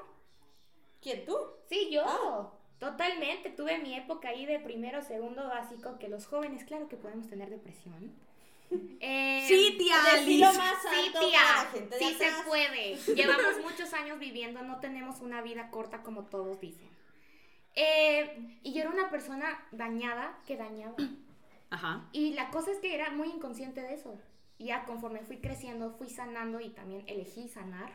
[1.00, 1.36] ¿Quién tú?
[1.68, 2.02] Sí, yo.
[2.04, 2.50] Ah.
[2.80, 3.50] Totalmente.
[3.50, 7.48] Tuve mi época ahí de primero, segundo básico, que los jóvenes, claro que podemos tener
[7.48, 8.12] depresión.
[8.98, 10.58] Eh, Sí, tía Alice.
[10.58, 12.42] más Sí, tía, sí se atrás.
[12.44, 12.96] puede.
[13.14, 16.95] Llevamos muchos años viviendo, no tenemos una vida corta como todos dicen.
[17.76, 20.96] Eh, y yo era una persona dañada que dañaba.
[21.70, 22.08] Ajá.
[22.12, 24.18] Y la cosa es que era muy inconsciente de eso.
[24.58, 27.92] Y ya conforme fui creciendo, fui sanando y también elegí sanar.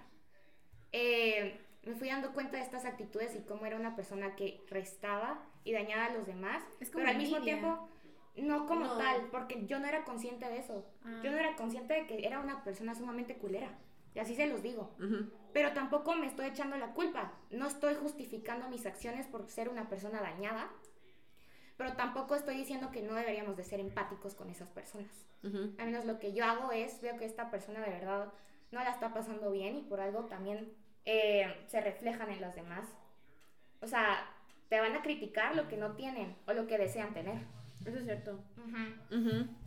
[0.91, 5.44] eh, me fui dando cuenta de estas actitudes y cómo era una persona que restaba
[5.63, 6.62] y dañaba a los demás.
[6.80, 7.89] Es como pero al mismo tiempo,
[8.36, 8.98] no como No.
[8.98, 10.86] tal, porque yo no era consciente de eso.
[11.04, 11.22] Ah.
[11.24, 13.80] Yo no era consciente de que era una persona sumamente culera.
[14.13, 14.95] Y así se los digo.
[15.54, 17.34] Pero tampoco me estoy echando la culpa.
[17.50, 20.69] No estoy justificando mis acciones por ser una persona dañada.
[21.78, 25.26] Pero tampoco estoy diciendo que no deberíamos de ser empáticos con esas personas.
[25.43, 25.74] Ujú.
[25.78, 28.32] Al menos lo que yo hago es, veo que esta persona de verdad
[28.71, 30.74] no la está pasando bien y por algo también
[31.06, 32.88] eh, se reflejan en las demás.
[33.82, 34.30] O sea,
[34.69, 37.39] te van a criticar lo que no tienen o lo que desean tener.
[37.86, 38.44] Eso es cierto.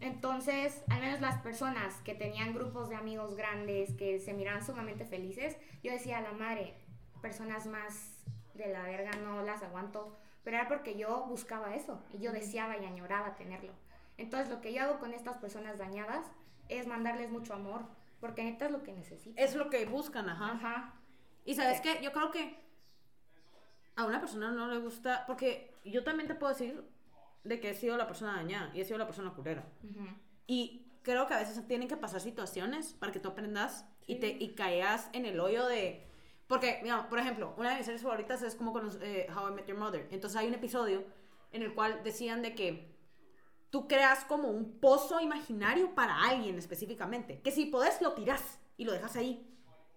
[0.01, 5.05] Entonces, al menos las personas que tenían grupos de amigos grandes, que se miraban sumamente
[5.05, 6.75] felices, yo decía a la madre,
[7.21, 8.25] personas más
[8.55, 12.77] de la verga no las aguanto, pero era porque yo buscaba eso y yo deseaba
[12.77, 13.73] y añoraba tenerlo.
[14.17, 16.25] Entonces, lo que yo hago con estas personas dañadas
[16.69, 17.83] es mandarles mucho amor,
[18.21, 19.41] porque neta es lo que necesito.
[19.41, 20.53] Es lo que buscan, ajá.
[20.53, 20.95] Ajá.
[21.45, 22.59] Y sabes qué, yo creo que
[23.97, 26.85] a una persona no le gusta, porque yo también te puedo decir
[27.45, 29.65] de que he sido la persona dañada y he sido la persona culera.
[29.83, 30.07] Ujú.
[30.47, 34.29] Y creo que a veces tienen que pasar situaciones para que tú aprendas y, te,
[34.29, 36.07] y caigas en el hoyo de...
[36.47, 39.53] Porque, mira, por ejemplo, una de mis series favoritas es como con eh, How I
[39.53, 40.09] Met Your Mother.
[40.11, 41.05] Entonces hay un episodio
[41.53, 42.95] en el cual decían de que
[43.71, 47.41] tú creas como un pozo imaginario para alguien específicamente.
[47.41, 49.51] Que si podés lo tirás y lo dejas ahí.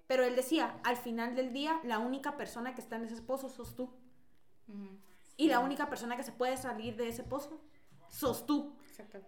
[0.07, 3.49] Pero él decía, al final del día, la única persona que está en ese pozo
[3.49, 3.93] sos tú.
[4.67, 4.99] Ujú.
[5.37, 7.61] Y la única persona que se puede salir de ese pozo
[8.09, 8.75] sos tú.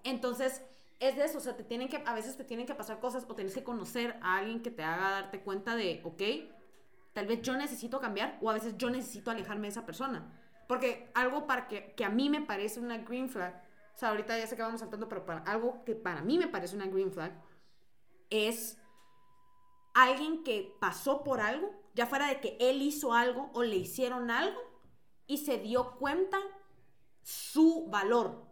[0.03, 0.63] Entonces,
[0.99, 3.25] es de eso, o sea, te tienen que, a veces te tienen que pasar cosas
[3.29, 6.21] o tienes que conocer a alguien que te haga darte cuenta de, ok,
[7.13, 10.33] tal vez yo necesito cambiar o a veces yo necesito alejarme de esa persona.
[10.67, 13.63] Porque algo para que, que a mí me parece una green flag,
[13.95, 16.47] o sea, ahorita ya sé que vamos saltando, pero para, algo que para mí me
[16.47, 17.33] parece una green flag
[18.29, 18.77] es
[19.93, 24.31] alguien que pasó por algo, ya fuera de que él hizo algo o le hicieron
[24.31, 24.68] algo
[25.29, 26.39] y se dio cuenta
[27.21, 28.43] su valor,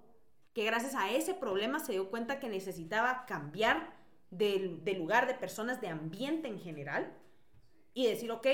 [0.53, 3.95] que gracias a ese problema se dio cuenta que necesitaba cambiar
[4.29, 7.17] de, de lugar, de personas, de ambiente en general
[7.95, 8.45] y decir, ok,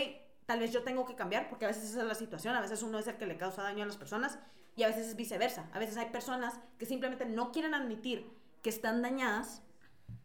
[0.45, 2.81] tal vez yo tengo que cambiar, porque a veces esa es la situación, a veces
[2.81, 4.39] uno es el que le causa daño a las personas
[4.77, 5.69] y a veces es viceversa.
[5.73, 8.31] A veces hay personas que simplemente no quieren admitir
[8.61, 9.61] que están dañadas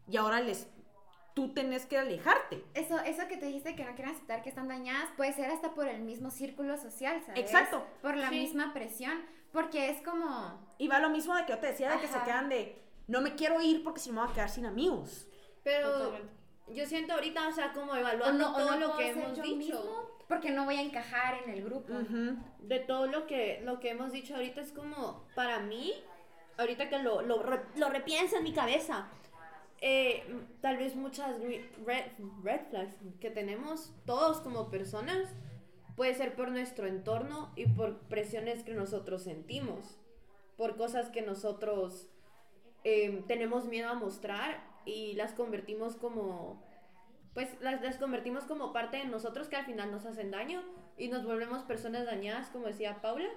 [0.07, 0.69] y ahora les
[1.39, 2.63] tú tenés que alejarte.
[2.73, 5.71] Eso, eso que te dijiste que no quieren aceptar que están dañadas puede ser hasta
[5.73, 7.39] por el mismo círculo social, ¿sabes?
[7.39, 7.85] Exacto.
[8.01, 8.35] Por la Sí.
[8.35, 9.13] misma presión.
[9.53, 10.59] Porque es como.
[10.77, 12.25] Y va lo mismo de que yo te decía, de que se Ajá.
[12.25, 12.75] quedan de,
[13.07, 15.27] no me quiero ir porque si no me voy a quedar sin amigos.
[15.63, 16.33] Pero Totalmente.
[16.75, 19.41] yo siento ahorita, o sea, como O evaluando no, o todo no lo que hemos
[19.41, 19.55] dicho.
[19.55, 21.91] mismo porque no voy a encajar en el grupo.
[21.93, 22.37] Ujú.
[22.59, 25.93] de todo lo que, lo que hemos dicho ahorita es como, para mí,
[26.59, 27.41] ahorita que lo, lo,
[27.75, 29.07] lo repienso en mi cabeza,
[29.81, 30.23] eh,
[30.61, 31.39] tal vez muchas
[31.85, 32.05] red,
[32.43, 35.29] red flags que tenemos todos como personas,
[35.95, 39.97] puede ser por nuestro entorno y por presiones que nosotros sentimos,
[40.57, 42.07] por cosas que nosotros
[42.83, 46.61] eh, tenemos miedo a mostrar y las convertimos como
[47.33, 50.63] pues las, las convertimos como parte de nosotros que al final nos hacen daño
[50.97, 53.29] y nos volvemos personas dañadas, como decía Paula.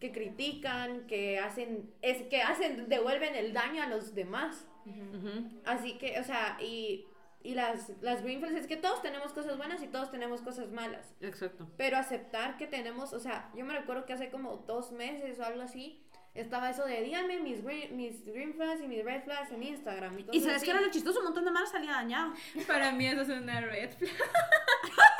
[0.00, 4.66] Que critican, que hacen, es que hacen, devuelven el daño a los demás.
[4.86, 5.60] Ujú.
[5.64, 7.04] Así que, o sea, y,
[7.42, 10.70] y las, las green flags es que todos tenemos cosas buenas y todos tenemos cosas
[10.70, 11.14] malas.
[11.20, 11.68] Exacto.
[11.76, 15.44] Pero aceptar que tenemos, o sea, yo me recuerdo que hace como dos meses o
[15.44, 16.00] algo así,
[16.34, 20.18] estaba eso de díganme mis green, mis green flags y mis red flags en Instagram.
[20.20, 20.64] Y, Y sabes así.
[20.66, 22.32] que era lo chistoso, un montón de malas salía dañado.
[22.68, 24.10] Para mí eso es una red flag.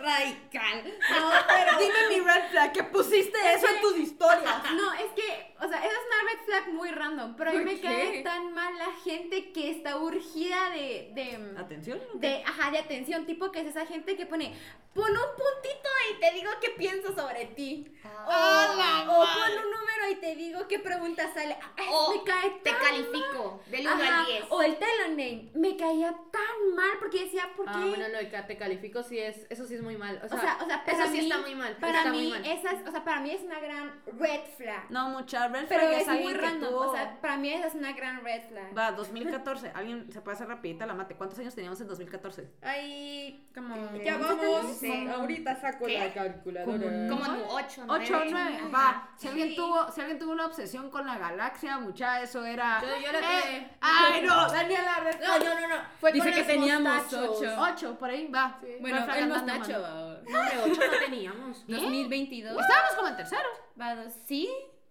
[0.00, 0.98] radical.
[1.10, 4.72] No, pero Dime mi red flag, que pusiste eso en tus historias.
[4.72, 7.58] No, es que, o sea, esa es una red flag muy random, pero a mí
[7.60, 7.82] ¿Por me qué?
[7.82, 12.00] cae tan mal la gente que está urgida de, de, Atención.
[12.14, 14.54] de, ajá, de atención, tipo que es esa gente que pone,
[14.94, 17.86] pon un puntito y te digo qué pienso sobre ti.
[18.04, 21.56] O, ¡Hala, o pon un número y te digo qué pregunta sale.
[21.76, 24.44] Ay, O me cae te tan califico del 1 Ajá, al 10.
[24.50, 27.72] O el Teloname, me caía tan mal porque decía, ¿por qué?
[27.74, 30.20] Ah, bueno, lo de que te califico sí es, eso sí es muy mal.
[30.22, 31.76] O o sea, o sea, para eso sí mí, está muy mal.
[31.76, 32.46] Para está muy mí, mal.
[32.46, 34.90] esa es, o sea, para mí es una gran red flag.
[34.90, 37.36] No, mucha red flag Pero es es muy alguien que random, tuvo- o sea, para
[37.36, 38.76] mí esa es una gran red flag.
[38.76, 39.72] Va, 2014.
[39.74, 41.14] Alguien se puede hacer rapidita la mate.
[41.14, 42.50] ¿Cuántos años teníamos en 2014?
[42.62, 43.74] Ay, Como...
[44.02, 44.80] ya ¿Cómo vamos.
[44.80, 45.08] dice?
[45.10, 45.98] Ahorita saco ¿Qué?
[45.98, 47.08] la calculadora.
[47.08, 48.60] Como 8, 8 o 9.
[48.74, 49.08] Va.
[49.16, 49.56] Si alguien, Sí.
[49.56, 52.80] tuvo, si alguien tuvo una obsesión con la galaxia, mucha, eso era.
[52.80, 53.70] Yo- yo la Eh, tuve.
[53.80, 55.82] Ay, no, Daniela, red No, no, no, no.
[56.00, 57.38] Fue Dice con que los teníamos mostachos.
[57.40, 57.56] ocho.
[57.58, 58.58] 8, por ahí, va.
[58.80, 59.78] Bueno, Red flag el mostacho.
[59.78, 60.06] No,
[60.38, 61.66] hombre, ocho no teníamos.
[61.66, 62.60] 2022.
[62.60, 63.48] Estábamos como en tercero.
[63.80, 64.48] Va, dos, ¿sí?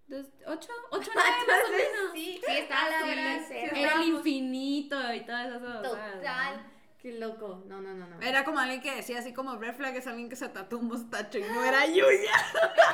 [0.08, 0.70] Dos, ¿Ocho?
[0.90, 2.12] ¿Ocho, nueve más o menos?
[2.14, 3.80] Sí, Sí, está la sí, verdad, sí, sí.
[3.80, 5.82] Era el infinito y todas esas cosas.
[5.82, 6.72] Total.
[6.98, 7.62] Qué loco.
[7.66, 8.20] No, no, no, no.
[8.20, 10.88] Era como alguien que decía así como red flag es alguien que se tatuó un
[10.88, 12.32] mostacho y no era Yuya.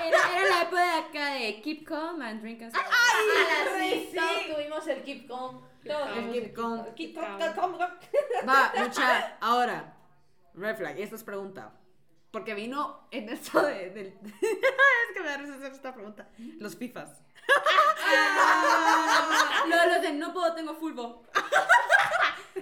[0.04, 2.84] Era, era la época de acá de Keep Calm and Drink and Stop.
[2.86, 5.62] Ah, sí, todos tuvimos el keep calm.
[5.86, 6.94] Todos El keep calm.
[6.94, 7.78] Keep Calm.
[8.46, 9.36] Va, mucha.
[9.40, 9.94] Ahora,
[10.52, 11.72] red flag, y esta es pregunta.
[12.34, 14.06] Porque vino en esto de, del.
[14.24, 16.28] es que me da risa hacer esta pregunta.
[16.58, 17.22] Los FIFAs.
[19.68, 21.22] Lo, lo de no puedo, tengo fulbo.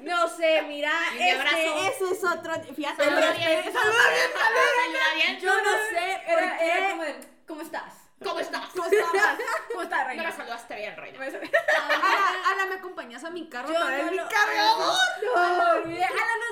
[0.03, 1.57] No sé, mira, Y mi abrazo.
[1.57, 2.53] este, Ese es otro.
[2.75, 3.61] Fíjate, Saluda pero- bien.
[3.65, 4.31] pero- saluda bien.
[4.35, 5.41] Saluda bien.
[5.41, 7.29] yo no sé por qué.
[7.47, 7.95] ¿cómo estás?
[8.23, 8.69] ¿Cómo estás?
[8.75, 9.39] ¿Cómo estás?
[9.69, 10.23] ¿Cómo estás, No reina?
[10.25, 11.19] me saludaste bien, Reina.
[11.25, 13.73] Ala, ¿me acompañas a mi carro?
[13.73, 14.97] Para no mi cargador?
[15.25, 15.37] No.
[15.37, 15.87] Ala, no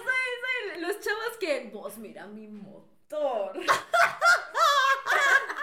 [0.04, 2.48] soy los chavos que vos mira mi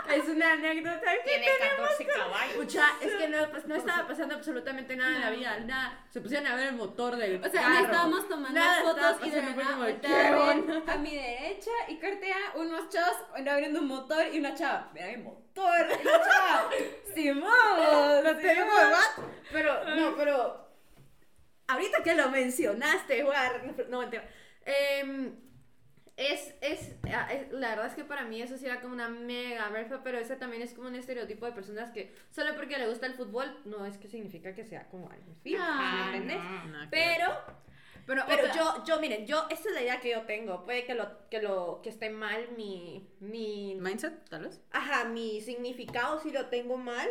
[0.10, 2.51] Es una anécdota que Tiene 14 caballos.
[2.53, 6.05] Escucha, es que no, pues, no estaba pasando absolutamente nada en la vida, nada.
[6.10, 7.86] Se pusieron a ver el motor del O sea, carro.
[7.86, 13.17] estábamos tomando Nada fotos y de ¿qué a mi derecha y cortea unos chavos
[13.49, 15.88] abriendo un motor y una chava, mira mi motor.
[16.01, 16.69] Y la chava,
[17.13, 18.75] Simón, Lo tenemos.
[18.75, 19.25] ¿what?
[19.51, 20.67] Pero, no, pero.
[21.67, 23.75] Ahorita que lo mencionaste, Juan.
[23.89, 24.27] No, mentira.
[24.63, 25.46] Em,
[26.17, 29.08] es, es, ah, es- La verdad es que para mí eso sí era como una
[29.10, 32.88] mega flag, pero ese también es como un estereotipo de personas que solo porque le
[32.88, 36.43] gusta el fútbol no es que significa que sea como alguien fijo, Ah, ¿me entiendes?
[36.43, 36.65] no.
[36.71, 37.17] Nada que ver.
[37.17, 37.67] Pero.
[38.08, 40.63] Pero, Pero otra- yo, yo, miren, yo, esta es la idea que yo tengo.
[40.63, 44.62] Puede que lo, que lo, que esté mal mi, mi, Mindset, tal vez.
[44.71, 47.10] ajá, mi significado si lo tengo mal,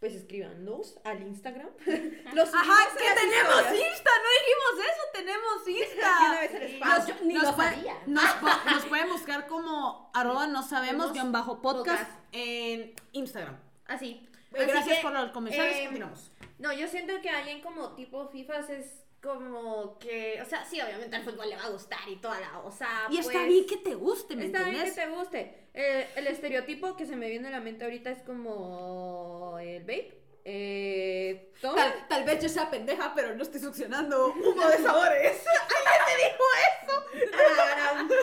[0.00, 1.68] pues escríbanos al Instagram.
[2.34, 3.90] Los Ajá, subimos que tenemos historias.
[3.92, 6.40] Insta, no dijimos eso, tenemos Y una Insta.
[6.40, 6.80] vez el.
[6.80, 7.94] Nos, yo ni nos lo sabía.
[8.06, 12.20] Nos, pu- nos pueden buscar como arroba no sabemos guion bajo podcast podcast.
[12.32, 13.56] en Instagram.
[13.86, 14.24] Así.
[14.54, 15.76] Eh, Así Gracias que, por los comentarios.
[15.76, 16.30] em, continuamos.
[16.58, 21.16] No, yo siento que alguien como tipo FIFAs es como que, o sea, sí, obviamente
[21.16, 23.66] al fútbol le va a gustar y toda la, o sea, Y está pues, bien
[23.66, 25.57] que te guste, ¿me Está bien que te guste.
[25.80, 30.20] Eh, el estereotipo que se me viene a la mente ahorita es como el vape.
[30.44, 31.76] Eh, toma.
[31.76, 35.44] Tal, tal vez yo sea pendeja, pero no estoy succionando humo de sabores.
[35.86, 38.14] ¡Alguien me dijo eso!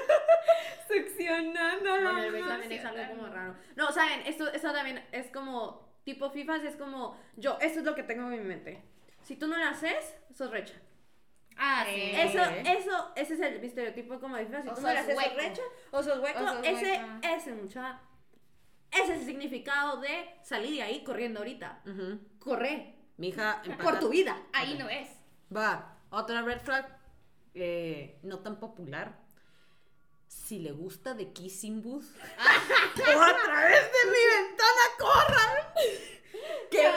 [0.93, 3.55] Succionando Bueno, el vape también es algo como raro.
[3.77, 7.95] No, saben, esto, esto también es como, tipo FIFAs es como, yo, esto es lo
[7.95, 8.83] que tengo en mi mente.
[9.23, 10.75] Si tú no lo haces, sos recha.
[11.57, 11.91] Ah, sí.
[11.95, 14.45] Eh, Eso, eso, ese es el estereotipo como de.
[14.45, 16.43] Si tú no haces, recha o sos hueco.
[16.43, 17.05] O sos ese, hueco.
[17.23, 18.01] ese, mucha,
[18.91, 21.81] ese es el significado de salir de ahí corriendo ahorita.
[22.39, 22.95] Corre.
[23.17, 24.37] Mija, empata- Por tu vida.
[24.53, 25.07] Ahí no es.
[25.55, 26.85] Va, otra red flag,
[27.53, 29.23] eh, no tan popular.
[30.27, 35.73] Si le gusta de Kissing Booth, o a través de mi ventana corran.
[36.69, 36.89] Que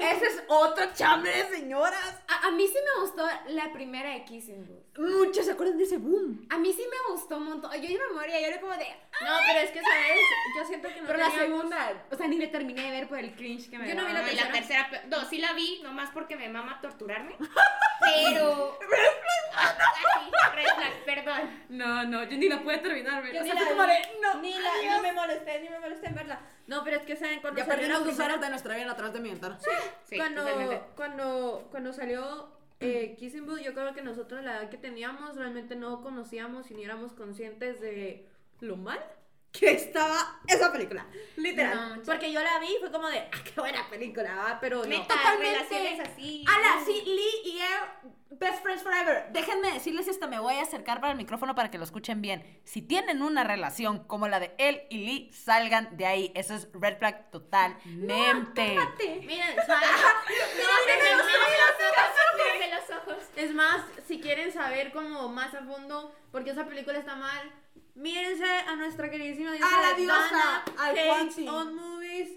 [0.00, 2.22] ese es otro chambre, señoras.
[2.28, 4.98] A, a mí sí me gustó la primera de Kissing Booth.
[4.98, 6.46] Muchos se acuerdan de ese boom.
[6.50, 7.72] A mí sí me gustó un montón.
[7.72, 8.86] Yo iba a morir, yo era como de.
[9.22, 10.20] No, pero es que, ¿sabes?
[10.56, 13.18] Yo siento que no Pero la segunda, o sea, ni le terminé de ver por
[13.18, 14.88] el cringe que me Yo no vi la No, la tercera.
[14.90, 17.36] pe- no, sí la vi, nomás porque me mama torturarme.
[18.00, 18.78] Pero.
[19.54, 20.30] Así,
[20.74, 21.64] flag, perdón.
[21.68, 23.98] No, no, yo ni la pude terminar, Yo ni O sea, la fue como de,
[24.20, 26.40] no, ni, la, ni me molesté, ni me molesté en verla.
[26.66, 28.90] No, pero es que saben cuando Ya salió perdimos la dos horas de nuestra vida
[28.90, 29.58] atrás de mi ventana.
[30.04, 30.82] Sí, cuando, totalmente.
[30.94, 32.48] cuando, cuando salió
[32.80, 36.74] eh, Kissing Booth, yo creo que nosotros la edad que teníamos realmente no conocíamos y
[36.74, 38.28] ni éramos conscientes de
[38.60, 39.00] lo mal
[39.52, 41.06] que estaba esa película.
[41.36, 41.98] Literal.
[41.98, 44.58] No, Porque yo la vi y fue como de, ah, qué buena película, ¿va?
[44.60, 45.02] pero no.
[45.02, 45.58] Totalmente.
[45.58, 46.44] relaciones así.
[46.48, 47.01] Ala, sí, y Air,
[48.30, 49.26] best friends forever.
[49.32, 52.60] Déjenme decirles esto, me voy a acercar para el micrófono para que lo escuchen bien.
[52.64, 56.32] Si tienen una relación como la de él y Lee, salgan de ahí.
[56.34, 58.76] Eso es red flag totalmente.
[59.26, 59.88] Miren, ¿saben?
[60.86, 61.60] Desde los ojos,
[62.36, 63.24] desde los ojos.
[63.36, 67.52] Es más, si quieren saber como más a fondo por qué esa película está mal,
[67.94, 72.30] mírense a nuestra queridísima diosa, A la diosa, Dana al on Movies.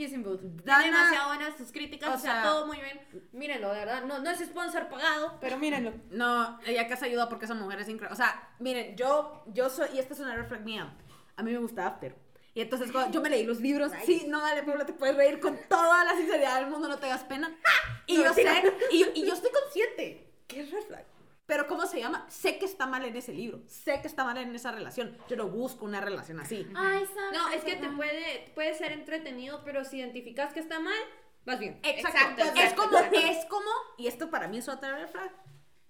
[0.00, 0.40] Kissing Booth.
[0.64, 3.00] Dana- demasiado buenas sus críticas, o sea, todo muy bien.
[3.32, 4.02] Mírenlo, de verdad.
[4.04, 5.92] No, no es sponsor pagado, pero mírenlo.
[6.10, 8.14] No, ella casi ayuda porque esa mujer es increíble.
[8.14, 10.96] O sea, miren, yo, yo soy, y esta es una flag mía.
[11.36, 12.16] A mí me gusta After.
[12.54, 15.38] Y entonces cuando yo me leí los libros, sí, no, dale, Paula, te puedes reír
[15.38, 17.54] con toda la sinceridad del mundo, no te hagas pena.
[18.06, 21.04] Y No, yo sé, y yo, y yo estoy consciente que es red flag.
[21.50, 22.24] Pero ¿cómo se llama?
[22.30, 25.18] Sé que está mal en ese libro, sé que está mal en esa relación.
[25.28, 26.64] Yo no busco una relación así.
[26.76, 27.32] Ay, ¿sabes?
[27.32, 31.02] No, es que te puede, puede ser entretenido, pero si identificas que está mal,
[31.44, 31.80] vas bien.
[31.82, 32.40] Exacto.
[32.40, 33.18] Exacto, es como, exacto.
[33.18, 35.32] es como, y esto para mí es otra red flag,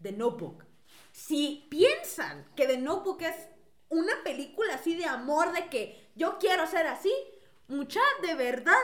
[0.00, 0.64] The Notebook.
[1.12, 3.36] Si piensan que The Notebook es
[3.90, 7.12] una película así de amor, de que yo quiero ser así,
[7.68, 8.80] mucha de verdad,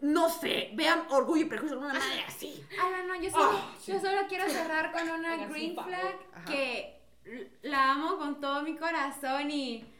[0.00, 2.64] no sé, vean Orgullo y Prejuicio una manera así.
[2.80, 7.00] Ah, no, no, yo solo, Ah, yo solo quiero cerrar con una green flag que
[7.62, 9.94] la amo con todo mi corazón y...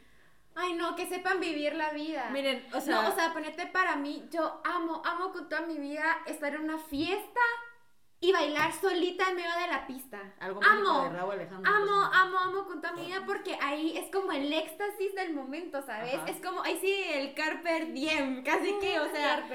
[0.61, 2.31] Ay, no, que sepan vivir la vida.
[2.33, 5.79] Miren, o sea, no, o sea, ponete para mí, yo amo, amo con toda mi
[5.79, 7.41] vida estar en una fiesta
[8.21, 10.35] y bailar solita en medio de la pista.
[10.41, 11.73] algo amo, de Raúl Alejandro.
[11.73, 15.33] Amo, entonces, amo, amo con toda mi vida porque ahí es como el éxtasis del
[15.33, 16.15] momento, ¿sabes?
[16.15, 16.27] Ajá.
[16.27, 19.47] Es como, ahí sí, el carper diem, casi que, o sea,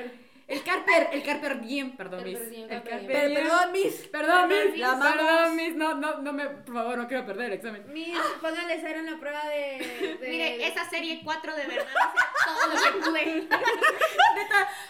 [0.47, 2.39] el carper, el carper diem, perdón, miss.
[2.39, 3.33] El carper diem.
[3.33, 3.95] perdón, Miss.
[4.11, 7.53] Perdón, miss, La perdón, miss, no, no, no me, por favor, no quiero perder el
[7.53, 7.83] examen.
[7.93, 10.17] Miss, póngale cero en la prueba de...
[10.19, 13.47] de- Mire, esa serie 4 de verdad hace todo lo que pude.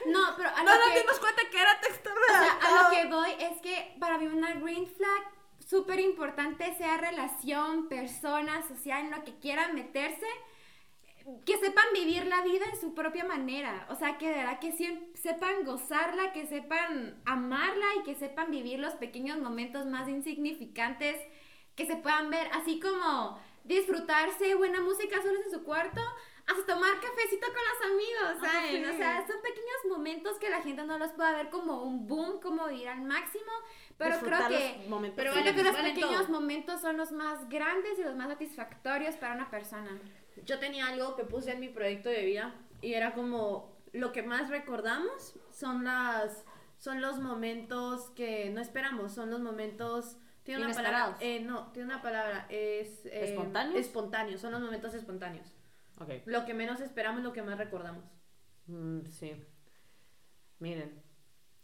[0.08, 3.06] No, pero a No nos dimos cuenta que era texto o sea, a lo que
[3.14, 5.24] voy es que para mí una green flag
[5.66, 10.26] súper importante sea relación, persona, social, en lo que quieran meterse,
[11.46, 13.86] que sepan vivir la vida en su propia manera.
[13.90, 14.72] O sea, que de verdad que
[15.16, 21.18] sepan gozarla, que sepan amarla y que sepan vivir los pequeños momentos más insignificantes
[21.76, 26.02] que se puedan ver, así como disfrutarse buena música solos en su cuarto,
[26.46, 28.84] hasta tomar cafecito con los amigos, Ah, ¿saben?
[28.84, 28.90] sí.
[28.94, 32.42] O sea, son pequeños momentos que la gente no los puede ver como un boom,
[32.42, 33.52] como ir al máximo,
[33.98, 38.04] pero creo que momentos pero creo que los pequeños momentos son los más grandes y
[38.04, 40.00] los más satisfactorios para una persona.
[40.46, 44.24] Yo tenía algo que puse en mi proyecto de vida y era como lo que
[44.24, 46.44] más recordamos son las
[46.78, 51.86] son los momentos que no esperamos, son los momentos tiene una palabra, eh, no, tiene
[51.86, 53.80] una palabra, es eh, ¿Espontáneos?
[53.80, 55.56] Espontáneos, son los momentos espontáneos.
[56.02, 56.10] Ok.
[56.26, 58.04] Lo que menos esperamos, lo que más recordamos.
[58.66, 59.42] Mm, sí.
[60.60, 61.02] Miren,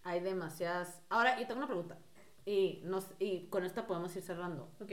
[0.04, 1.02] hay demasiadas.
[1.10, 1.98] Ahora, yo tengo una pregunta.
[2.46, 4.72] Y, nos, y con esta podemos ir cerrando.
[4.80, 4.92] ¿Ok?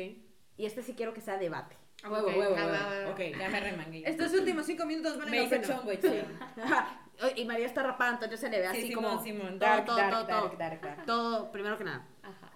[0.56, 1.76] Y este sí quiero que sea debate.
[2.04, 3.10] Ok, va, va, va.
[3.10, 4.02] Ok, ya me remangué.
[4.08, 5.90] Estos últimos cinco minutos van Me hice chongo,
[7.36, 9.22] y María está rapada, entonces se le ve así como.
[9.22, 10.58] Simón, todo, dark, todo, dark, todo, dark, todo.
[10.58, 11.06] dark, dark.
[11.06, 12.06] Todo, primero que nada.
[12.22, 12.52] Ajá.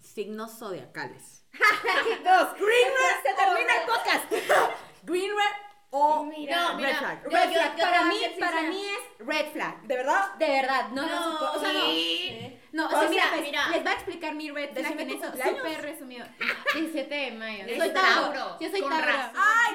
[0.00, 1.44] Signos zodiacales.
[1.52, 4.32] Dos, green red, se termina el podcast.
[5.02, 7.22] Green red o Mira, red mira, flag.
[7.24, 7.76] yo- Red yo- flag.
[7.76, 8.62] yo- para a mí, para sincera.
[8.70, 9.82] mí es red flag.
[9.82, 10.34] ¿De verdad?
[10.34, 11.56] De verdad, no, No, lo soporto.
[11.56, 11.80] O sea, no.
[11.86, 12.60] sí.
[12.72, 13.68] No, o O sea, mira, mira.
[13.70, 16.26] les voy a explicar mi red flag en eso, súper resumido.
[16.74, 17.64] 17 de mayo.
[17.64, 18.56] Eres soy Tauro.
[18.60, 18.96] Yo soy Tauro.
[18.98, 19.32] razón.
[19.36, 19.74] ¡Ay,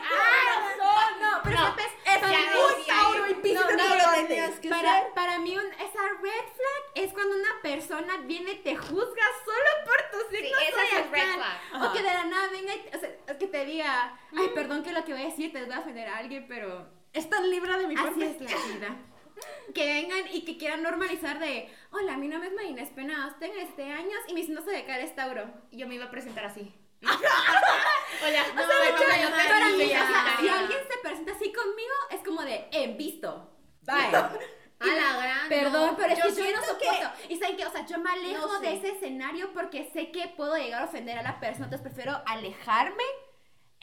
[0.78, 1.76] No, no, pero No.
[2.06, 2.38] Es Para
[2.88, 7.12] Tauro y No, no, lo tenías que para, para mí un- esa red flag es
[7.14, 11.34] cuando una persona viene y te juzga solo por tu Sí, signo esa es red
[11.36, 11.84] flag.
[11.84, 14.92] O que de la nada venga y o sea, que te diga, ay, perdón que
[14.92, 17.76] lo que voy a decir te va a ofender a alguien, pero Es tan libre
[17.78, 18.96] de mi así es la vida.
[19.74, 23.92] Que vengan y que quieran normalizar de, hola, mi nombre es Marina Espenados, tengo este
[23.92, 25.46] años y mi signo zodiacal es Tauro.
[25.72, 26.74] Yo me iba a presentar así.
[28.22, 30.98] O Hola, sea, no, de hecho, no, no, Para mí, o sea, si alguien se
[31.02, 33.52] presenta así conmigo, es como de, en visto.
[33.82, 34.16] Bye.
[34.80, 35.50] A la gran.
[35.50, 35.98] Perdón, no.
[35.98, 37.12] pero es Yo que yo no soporto.
[37.28, 40.28] Y saben que, o sea, yo me alejo No de ese escenario porque sé que
[40.38, 43.04] puedo llegar a ofender a la persona, entonces prefiero alejarme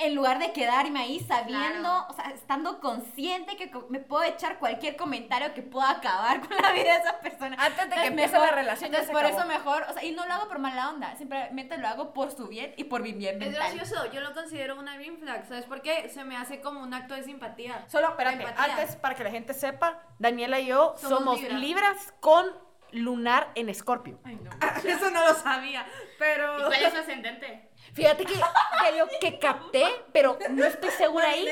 [0.03, 2.07] en lugar de quedarme ahí sabiendo, Claro.
[2.09, 6.73] o sea, estando consciente que me puedo echar cualquier comentario que pueda acabar con la
[6.73, 7.57] vida de esa persona.
[7.59, 9.39] Antes de que Entonces, empiece mejor- la relación, ya Entonces, se por acabó.
[9.41, 12.31] eso mejor, o sea, y no lo hago por mala onda, simplemente lo hago por
[12.33, 15.65] su bien y por mi bien Es gracioso, yo lo considero una green flag, ¿sabes
[15.67, 16.09] por qué?
[16.09, 17.85] Se me hace como un acto de simpatía.
[17.89, 18.65] Solo, espérate, Empatía.
[18.77, 21.59] antes para que la gente sepa, Daniela y yo Somos somos, Libra.
[21.59, 22.47] libras con
[22.93, 24.19] lunar en escorpio.
[24.85, 26.57] Eso no lo sabía, ¿Y pero...
[26.67, 27.70] cuál es su ascendente?
[27.95, 31.49] Fíjate que de lo que capté, pero no estoy segura ahí,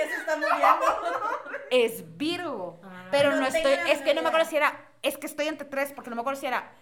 [1.70, 2.80] es Virgo.
[3.10, 5.66] Pero no, No estoy, es que no me acuerdo si era, es que estoy entre
[5.66, 6.72] tres, porque no me acuerdo si era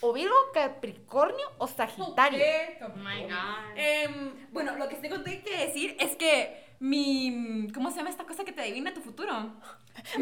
[0.00, 2.44] o Virgo, Capricornio o Sagitario.
[2.82, 3.76] Oh my god.
[3.76, 7.68] Em, bueno, lo que tengo que decir es que mi...
[7.72, 9.32] ¿Cómo se llama esta cosa que te adivina tu futuro?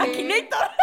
[0.00, 0.70] Akinator.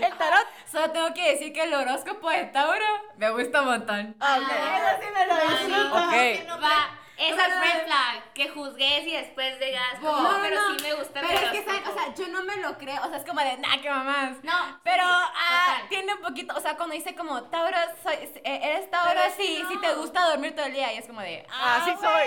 [0.00, 0.46] El tarot.
[0.70, 2.84] Solo tengo que decir que el horóscopo de Tauro
[3.16, 4.16] me gusta un montón.
[4.20, 4.50] Ah, ok.
[4.50, 5.94] Eso sí me lo disfruto.
[5.94, 6.62] Ok.
[6.62, 8.32] Va, esa es red flag.
[8.34, 10.76] Que juzgues y después digas, como, No, no, pero no.
[10.78, 11.64] sí me gusta el Pero es que.
[11.64, 11.86] ¿saben?
[11.86, 14.36] o sea, yo no me lo creo, o sea, es como de, nah, qué mamás.
[14.42, 18.60] No, Pero sí, ah, tiene un poquito, o sea, cuando dice como, Tauro, soy, eh,
[18.62, 19.70] eres Tauro, Pero que sí, no.
[19.70, 22.24] sí te gusta dormir todo el día, y es como de, Ah, sí soy.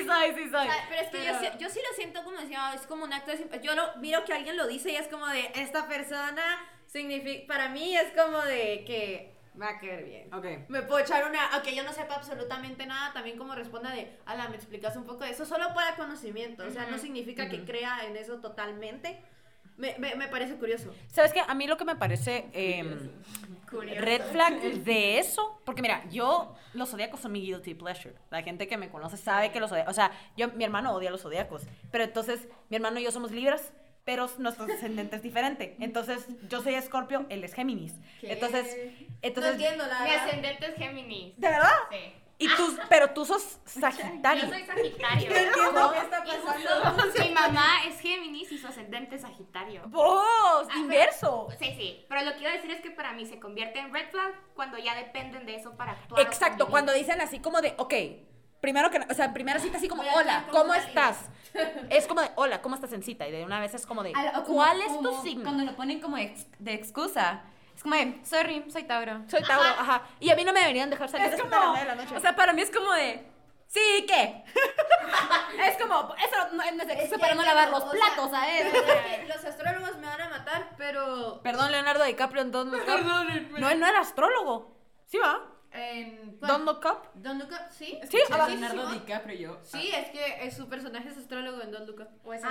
[0.00, 0.68] sí soy, sí soy.
[0.68, 3.04] O sea, pero es que yo, sí- yo sí lo siento como decía, es como
[3.04, 3.72] un acto de simpatía.
[3.72, 6.42] Yo lo miro que alguien lo dice y es como de, esta persona
[6.90, 10.32] significa, para mí es como de que va a quedar bien.
[10.32, 10.68] Ok.
[10.68, 14.48] Me puedo echar una, aunque yo no sepa absolutamente nada, también como responda de, ala,
[14.48, 18.06] me explicas un poco de eso, solo para conocimiento, o sea, no significa que crea
[18.06, 19.20] en eso totalmente.
[19.76, 20.92] Me, me, me parece curioso.
[21.08, 21.40] ¿Sabes qué?
[21.40, 22.50] A mí lo que me parece
[23.70, 24.00] Curioso.
[24.04, 28.14] red flag de eso, porque mira, yo, los zodiacos son mi guilty pleasure.
[28.30, 31.10] La gente que me conoce sabe que los zodiacos, o sea, yo, mi hermano odia
[31.10, 33.72] los zodiacos, pero entonces mi hermano y yo somos libras,
[34.04, 35.76] pero nuestro ascendente es diferente.
[35.80, 37.94] Entonces, yo soy Escorpio, él es Géminis.
[38.22, 41.36] Entonces, no entonces, entiendo la Mi ascendente es Géminis.
[41.38, 41.70] ¿de verdad?
[41.90, 42.14] Sí.
[42.42, 44.48] Y tú, pero tú sos Yo Sagitario.
[44.48, 45.30] soy Sagitario.
[45.36, 47.02] entiendo qué está Y pasando.
[47.02, 49.82] justo Mi mamá es Géminis y su ascendente es Sagitario.
[49.88, 50.66] ¡Vos!
[50.70, 51.48] Ah, ¡Inverso!
[51.58, 52.06] Sí, sí.
[52.08, 54.32] Pero lo que iba a decir es que para mí se convierte en red flag
[54.54, 56.22] cuando ya dependen de eso para actuar.
[56.22, 57.92] Exacto, cuando dicen así como de, ok,
[58.60, 60.84] primero que, o sea, primera cita así como, hola, ¿cómo Dani".
[60.86, 61.16] estás?
[61.88, 63.26] Es como de, hola, ¿cómo estás en cita?
[63.26, 65.44] Y de una vez es como de, Al- o como- ¿cuál es como tu signo?
[65.44, 67.42] Cuando lo ponen como ex- de excusa.
[67.74, 69.22] Es como de, sorry, soy Tauro.
[69.28, 70.02] Soy Tauro, ajá.
[70.20, 71.94] Y a mí no me deberían dejar salir Es como, de las nueve de la
[71.94, 72.16] noche.
[72.16, 73.26] o sea, para mí es como de,
[73.68, 74.44] sí, ¿qué?
[75.66, 78.72] es como, eso no, no es excusa para no lavar los platos, ¿sabes?
[79.26, 81.40] Los astrólogos me van a matar, pero...
[81.42, 83.58] Perdón, Leonardo DiCaprio en Don't Look Up.
[83.58, 84.76] No, él no era astrólogo.
[85.06, 85.40] ¿Sí va?
[85.72, 87.08] En, Don't Look Up.
[87.14, 87.98] Don't Look Up, ¿sí?
[88.10, 88.98] Sí, ah, Leonardo sí, sí.
[89.00, 89.60] DiCaprio yo.
[89.62, 92.08] Sí, es que es- su personaje es astrólogo en Don't Look Up.
[92.26, 92.48] O es Ah,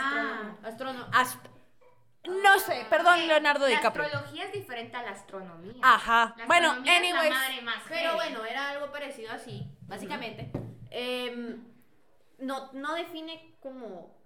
[0.64, 1.04] astrónomo.
[1.04, 1.06] astrónomo.
[1.14, 1.46] Ast-
[2.26, 4.06] no sé, perdón, Leonardo La DiCaprio.
[4.06, 5.82] astrología es diferente a la astronomía.
[5.82, 6.34] Ajá.
[6.38, 7.30] La Bueno, astronomía la anyways.
[7.34, 10.52] madre más Pero bueno, era algo parecido así, básicamente.
[10.92, 11.64] Em,
[12.40, 14.18] no, no define cómo,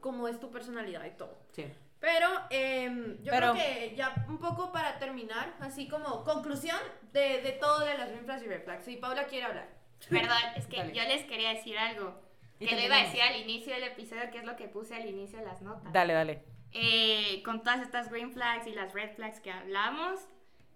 [0.00, 1.38] cómo es tu personalidad y todo.
[1.52, 1.66] Sí.
[2.02, 6.76] Pero em, yo Pero- creo que ya un poco para terminar, así como conclusión
[7.12, 8.84] de, de todo de las green flags y red flags.
[8.84, 9.68] Si Paula quiere hablar.
[10.10, 10.92] Perdón, es que Dale.
[10.94, 12.20] yo les quería decir algo.
[12.58, 15.06] Que le iba a decir al inicio del episodio, que es lo que puse al
[15.08, 15.92] inicio de las notas.
[15.92, 16.44] Dale, dale.
[16.72, 20.20] Eh, con todas estas green flags y las red flags que hablamos,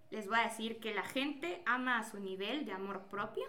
[0.09, 3.43] les voy a decir que la gente ama a su nivel de amor propio.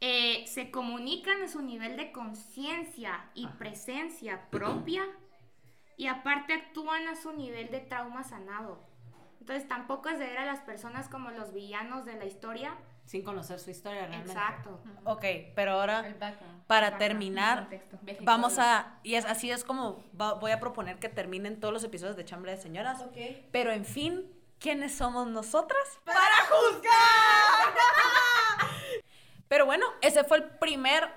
[0.00, 5.04] Eh, se comunican a su nivel de conciencia y presencia propia.
[5.98, 8.80] Y aparte actúan a su nivel de trauma sanado.
[9.40, 12.74] Entonces tampoco es de ver a las personas como los villanos de la historia.
[13.04, 14.30] Sin conocer su historia realmente.
[14.32, 14.80] Exacto.
[15.04, 15.24] Ok,
[15.54, 16.04] pero ahora,
[16.66, 17.68] para terminar,
[18.20, 18.98] vamos a...
[19.02, 22.24] Y es, así es como va- voy a proponer que terminen todos los episodios de
[22.26, 23.00] Chambre de Señoras.
[23.00, 23.16] Ok.
[23.50, 24.30] Pero en fin,
[24.60, 25.98] ¿quiénes somos nosotras?
[26.04, 27.74] ¡Para juzgar!
[29.48, 31.08] Pero bueno, ese fue el primer,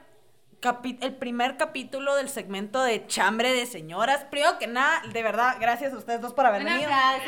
[0.64, 4.26] el primer capítulo del segmento de Chambre de Señoras.
[4.30, 6.90] Primero que nada, de verdad, gracias a ustedes dos por haber venido.
[6.94, 7.26] aplauso,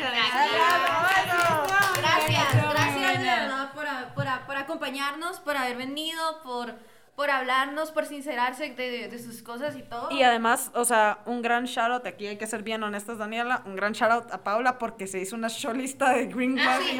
[1.96, 6.74] Gracias, Bueno, gracias de verdad por, por, por acompañarnos, por haber venido, por,
[7.16, 10.12] por hablarnos, por sincerarse de, de sus cosas y todo.
[10.12, 13.62] Y además, o sea, un gran shout out, aquí hay que ser bien honestas, Daniela,
[13.66, 16.78] un gran shout out a Paula porque se hizo una show lista de Green Ah,
[16.80, 16.98] sí,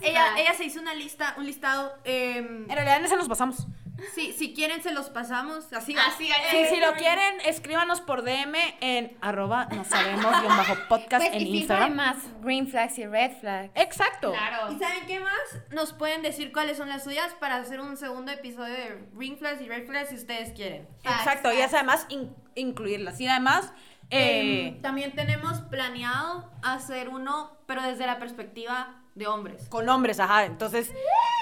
[0.00, 1.92] y ella, ella se hizo una lista, un listado.
[2.04, 3.66] em, En realidad en ese nos pasamos.
[4.14, 5.72] Si, si quieren, se los pasamos.
[5.72, 5.96] Así.
[5.96, 11.26] Así Sí, si lo quieren, escríbanos por DM en arroba no sabemos guion bajo podcast
[11.26, 11.94] Pues, en y Instagram.
[11.94, 13.70] más green flags y red flags.
[13.74, 14.32] Exacto.
[14.32, 14.72] Claro.
[14.72, 15.32] ¿Y saben qué más?
[15.70, 19.60] Nos pueden decir cuáles son las suyas para hacer un segundo episodio de Green Flags
[19.60, 20.86] y Red Flags si ustedes quieren.
[21.04, 23.20] Exacto, y es además in- incluirlas.
[23.20, 23.72] Y además,
[24.10, 29.66] eh, Em, también tenemos planeado hacer uno, pero desde la perspectiva de hombres.
[29.68, 30.44] con hombres, ajá.
[30.44, 30.92] Entonces,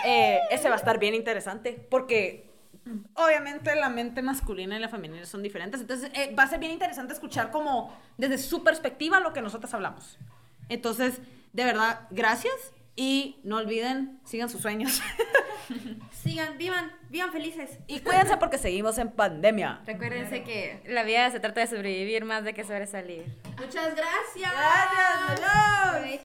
[0.06, 2.50] eh, ese va a estar bien interesante porque
[3.14, 5.80] obviamente la mente masculina y la femenina son diferentes.
[5.80, 9.72] Entonces eh, va a ser bien interesante escuchar como desde su perspectiva lo que nosotros
[9.74, 10.18] hablamos.
[10.68, 11.20] Entonces,
[11.52, 12.54] de verdad, gracias
[12.96, 15.00] y no olviden, sigan sus sueños.
[16.12, 17.78] Sigan, vivan, vivan felices.
[17.86, 19.80] y cuídense porque seguimos en pandemia.
[19.86, 23.24] Recuérdense que la vida se trata de sobrevivir más de que sobresalir.
[23.58, 24.52] Muchas gracias.
[24.52, 26.20] Gracias.